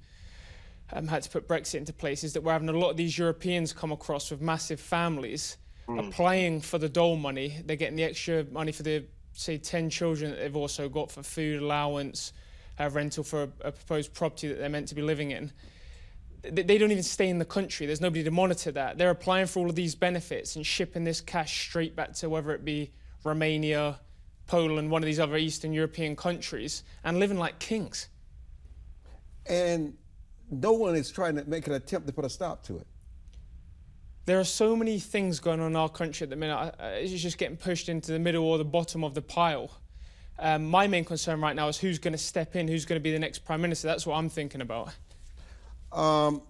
um, 0.93 1.07
had 1.07 1.23
to 1.23 1.29
put 1.29 1.47
Brexit 1.47 1.75
into 1.75 1.93
place, 1.93 2.23
is 2.23 2.33
that 2.33 2.41
we're 2.41 2.51
having 2.51 2.69
a 2.69 2.73
lot 2.77 2.91
of 2.91 2.97
these 2.97 3.17
Europeans 3.17 3.73
come 3.73 3.91
across 3.91 4.31
with 4.31 4.41
massive 4.41 4.79
families 4.79 5.57
applying 5.87 6.61
for 6.61 6.79
the 6.79 6.89
dole 6.89 7.15
money. 7.15 7.61
They're 7.63 7.75
getting 7.75 7.95
the 7.95 8.03
extra 8.03 8.43
money 8.45 8.71
for 8.71 8.81
the 8.81 9.05
say 9.33 9.57
10 9.59 9.89
children 9.91 10.31
that 10.31 10.39
they've 10.39 10.55
also 10.55 10.89
got 10.89 11.11
for 11.11 11.21
food 11.21 11.61
allowance, 11.61 12.33
uh, 12.79 12.89
rental 12.91 13.23
for 13.23 13.43
a, 13.43 13.49
a 13.67 13.71
proposed 13.71 14.13
property 14.13 14.47
that 14.47 14.55
they're 14.57 14.69
meant 14.69 14.87
to 14.87 14.95
be 14.95 15.01
living 15.03 15.29
in. 15.31 15.51
Th- 16.43 16.65
They 16.65 16.77
don't 16.79 16.89
even 16.91 17.03
stay 17.03 17.29
in 17.29 17.37
the 17.37 17.45
country. 17.45 17.85
There's 17.85 18.01
nobody 18.01 18.23
to 18.23 18.31
monitor 18.31 18.71
that. 18.71 18.97
They're 18.97 19.11
applying 19.11 19.45
for 19.45 19.59
all 19.59 19.69
of 19.69 19.75
these 19.75 19.93
benefits 19.93 20.55
and 20.55 20.65
shipping 20.65 21.03
this 21.03 21.21
cash 21.21 21.67
straight 21.67 21.95
back 21.95 22.13
to 22.15 22.29
whether 22.29 22.51
it 22.51 22.65
be 22.65 22.91
Romania, 23.23 23.99
Poland, 24.47 24.89
one 24.89 25.03
of 25.03 25.05
these 25.07 25.19
other 25.19 25.37
Eastern 25.37 25.71
European 25.73 26.15
countries, 26.15 26.81
and 27.03 27.19
living 27.19 27.37
like 27.37 27.59
kings. 27.59 28.07
And 29.47 29.95
no 30.49 30.73
one 30.73 30.95
is 30.95 31.12
trying 31.12 31.36
to 31.36 31.45
make 31.45 31.67
an 31.67 31.73
attempt 31.73 32.08
to 32.08 32.13
put 32.13 32.25
a 32.25 32.29
stop 32.29 32.63
to 32.63 32.77
it. 32.77 32.88
There 34.25 34.39
are 34.39 34.45
so 34.45 34.75
many 34.75 34.99
things 34.99 35.39
going 35.39 35.60
on 35.60 35.67
in 35.67 35.75
our 35.75 35.89
country 35.89 36.25
at 36.25 36.31
the 36.31 36.36
minute. 36.36 36.75
It's 36.79 37.21
just 37.21 37.38
getting 37.38 37.58
pushed 37.58 37.89
into 37.89 38.12
the 38.12 38.19
middle 38.19 38.43
or 38.43 38.58
the 38.58 38.65
bottom 38.65 39.03
of 39.03 39.13
the 39.13 39.21
pile. 39.21 39.69
Um, 40.39 40.65
my 40.65 40.88
main 40.88 41.05
concern 41.05 41.39
right 41.39 41.55
now 41.55 41.67
is 41.67 41.77
who's 41.77 41.99
going 41.99 42.13
to 42.13 42.17
step 42.17 42.55
in, 42.55 42.67
who's 42.67 42.86
going 42.86 42.99
to 42.99 43.03
be 43.03 43.12
the 43.12 43.19
next 43.19 43.39
prime 43.39 43.62
minister. 43.62 43.88
That's 43.88 44.05
what 44.05 44.15
I'm 44.15 44.29
thinking 44.29 44.62
about. 44.62 44.93
Um, 45.91 46.41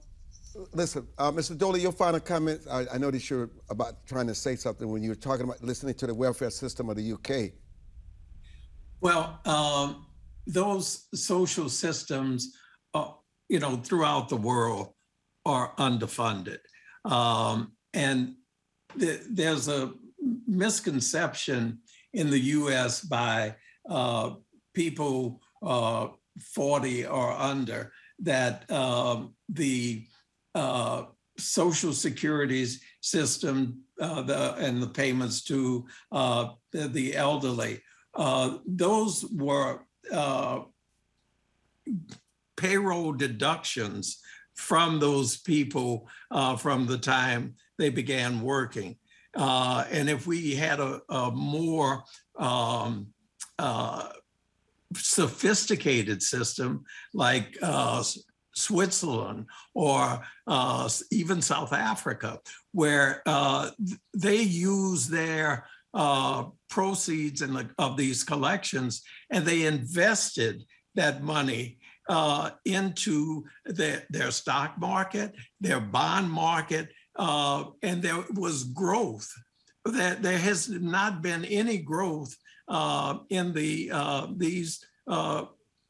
listen, 0.73 1.07
uh, 1.17 1.31
Mr. 1.31 1.55
Doley, 1.55 1.81
your 1.81 1.91
final 1.91 2.19
comment. 2.19 2.61
I, 2.71 2.85
I 2.93 2.97
noticed 2.97 3.29
you're 3.29 3.49
about 3.69 4.05
trying 4.07 4.27
to 4.27 4.35
say 4.35 4.55
something 4.55 4.89
when 4.89 5.03
you 5.03 5.09
were 5.09 5.15
talking 5.15 5.43
about 5.43 5.61
listening 5.61 5.93
to 5.95 6.07
the 6.07 6.15
welfare 6.15 6.49
system 6.49 6.89
of 6.89 6.95
the 6.95 7.13
UK. 7.13 7.51
Well, 9.01 9.39
um, 9.45 10.05
those 10.47 11.07
social 11.13 11.69
systems, 11.69 12.55
you 13.49 13.59
know, 13.59 13.77
throughout 13.77 14.29
the 14.29 14.37
world 14.37 14.93
are 15.45 15.73
underfunded. 15.77 16.59
Um, 17.03 17.73
and 17.93 18.35
th- 18.99 19.21
there's 19.29 19.67
a 19.67 19.93
misconception 20.47 21.79
in 22.13 22.29
the 22.29 22.39
US 22.39 23.01
by 23.01 23.55
uh, 23.89 24.31
people 24.73 25.41
uh, 25.61 26.07
40 26.53 27.05
or 27.05 27.31
under 27.31 27.91
that 28.19 28.69
um, 28.71 29.35
the 29.49 30.05
uh, 30.55 31.03
social 31.37 31.93
securities 31.93 32.81
system 33.01 33.81
uh, 33.99 34.21
the, 34.21 34.55
and 34.55 34.81
the 34.81 34.87
payments 34.87 35.43
to 35.43 35.85
uh, 36.11 36.49
the, 36.71 36.87
the 36.87 37.15
elderly 37.15 37.81
those 38.65 39.25
were 39.33 39.81
payroll 42.57 43.13
deductions 43.13 44.21
from 44.55 44.99
those 44.99 45.37
people 45.37 46.07
uh, 46.31 46.55
from 46.55 46.87
the 46.87 46.97
time 46.97 47.55
they 47.77 47.89
began 47.89 48.41
working. 48.41 48.95
Uh, 49.35 49.83
and 49.91 50.09
if 50.09 50.25
we 50.25 50.55
had 50.55 50.79
a, 50.79 51.01
a 51.09 51.29
more 51.31 52.03
um, 52.39 53.07
uh, 53.59 54.09
sophisticated 54.95 56.21
system 56.21 56.85
like 57.13 57.57
uh, 57.61 58.01
Switzerland 58.55 59.45
or 59.73 60.21
uh, 60.47 60.89
even 61.11 61.41
South 61.41 61.73
Africa, 61.73 62.39
where 62.71 63.21
uh, 63.25 63.71
they 64.13 64.41
use 64.41 65.07
their 65.07 65.67
proceeds 66.69 67.39
the, 67.39 67.69
of 67.77 67.97
these 67.97 68.23
collections 68.23 69.01
and 69.29 69.45
they 69.45 69.65
invested 69.65 70.63
that 70.95 71.23
money 71.23 71.77
uh, 72.09 72.51
into 72.65 73.43
the, 73.65 74.03
their 74.09 74.31
stock 74.31 74.77
market, 74.77 75.33
their 75.59 75.79
bond 75.79 76.29
market, 76.31 76.89
uh, 77.15 77.65
and 77.81 78.01
there 78.01 78.23
was 78.33 78.63
growth. 78.65 79.31
That 79.85 80.23
there 80.23 80.37
has 80.37 80.67
not 80.67 81.21
been 81.21 81.45
any 81.45 81.77
growth 81.77 82.35
uh, 82.67 83.19
in 83.29 83.53
the 83.53 83.91
uh, 83.93 84.27
these 84.35 84.83
uh, 85.07 85.45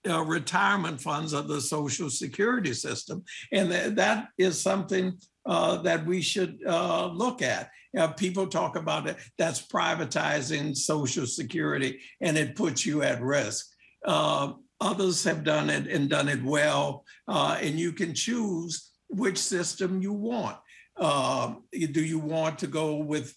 uh, 0.08 0.21
retirement 0.21 1.01
funds 1.01 1.34
of 1.34 1.47
the 1.47 1.62
Social 1.62 2.10
Security 2.10 2.73
system, 2.73 3.23
and 3.51 3.69
th- 3.69 3.95
that 3.95 4.28
is 4.38 4.62
something 4.62 5.17
uh, 5.45 5.82
that 5.82 6.06
we 6.06 6.21
should 6.21 6.60
uh, 6.67 7.08
look 7.08 7.41
at. 7.41 7.69
People 8.17 8.45
talk 8.45 8.75
about 8.75 9.08
it. 9.08 9.15
That's 9.38 9.65
privatizing 9.65 10.75
Social 10.75 11.25
Security, 11.25 12.01
and 12.19 12.38
it 12.38 12.58
puts 12.58 12.86
you 12.86 13.04
at 13.04 13.21
risk. 13.21 13.67
Others 14.82 15.24
have 15.24 15.44
done 15.44 15.70
it 15.70 15.88
and 15.88 16.10
done 16.10 16.28
it 16.28 16.44
well, 16.44 17.06
uh, 17.28 17.58
and 17.62 17.80
you 17.80 17.92
can 17.92 18.14
choose 18.14 18.92
which 19.10 19.38
system 19.38 20.02
you 20.02 20.12
want. 20.12 20.58
Uh, 20.98 21.56
do 21.72 22.04
you 22.04 22.20
want 22.20 22.60
to 22.60 22.68
go 22.68 22.98
with 22.98 23.34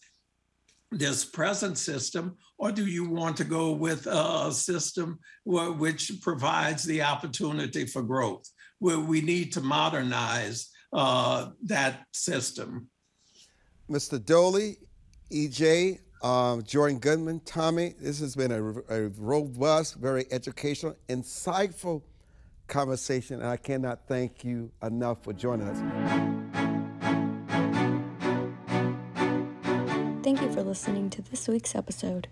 this 0.90 1.24
present 1.24 1.78
system, 1.78 2.36
or 2.58 2.72
do 2.72 2.86
you 2.86 3.08
want 3.08 3.36
to 3.36 3.44
go 3.44 3.72
with 3.72 4.06
a 4.06 4.50
system 4.52 5.18
which 5.44 6.12
provides 6.22 6.84
the 6.84 7.02
opportunity 7.02 7.86
for 7.86 8.02
growth? 8.02 8.48
Where 8.78 8.98
we 8.98 9.20
need 9.20 9.52
to 9.52 9.60
modernize 9.60 10.70
uh, 10.92 11.50
that 11.64 12.04
system. 12.12 12.88
Mr. 13.90 14.18
Doley, 14.18 14.76
EJ, 15.30 15.98
um, 16.22 16.62
Jordan 16.62 16.98
Goodman, 16.98 17.40
Tommy, 17.40 17.94
this 18.00 18.20
has 18.20 18.34
been 18.34 18.50
a, 18.50 18.62
a 18.88 19.08
robust, 19.18 19.96
very 19.96 20.26
educational, 20.30 20.96
insightful 21.08 22.02
conversation, 22.66 23.40
and 23.40 23.48
I 23.48 23.56
cannot 23.56 24.06
thank 24.06 24.44
you 24.44 24.70
enough 24.82 25.22
for 25.24 25.32
joining 25.32 25.68
us. 25.68 25.78
Thank 30.22 30.42
you 30.42 30.52
for 30.52 30.62
listening 30.62 31.08
to 31.10 31.22
this 31.22 31.48
week's 31.48 31.74
episode. 31.74 32.28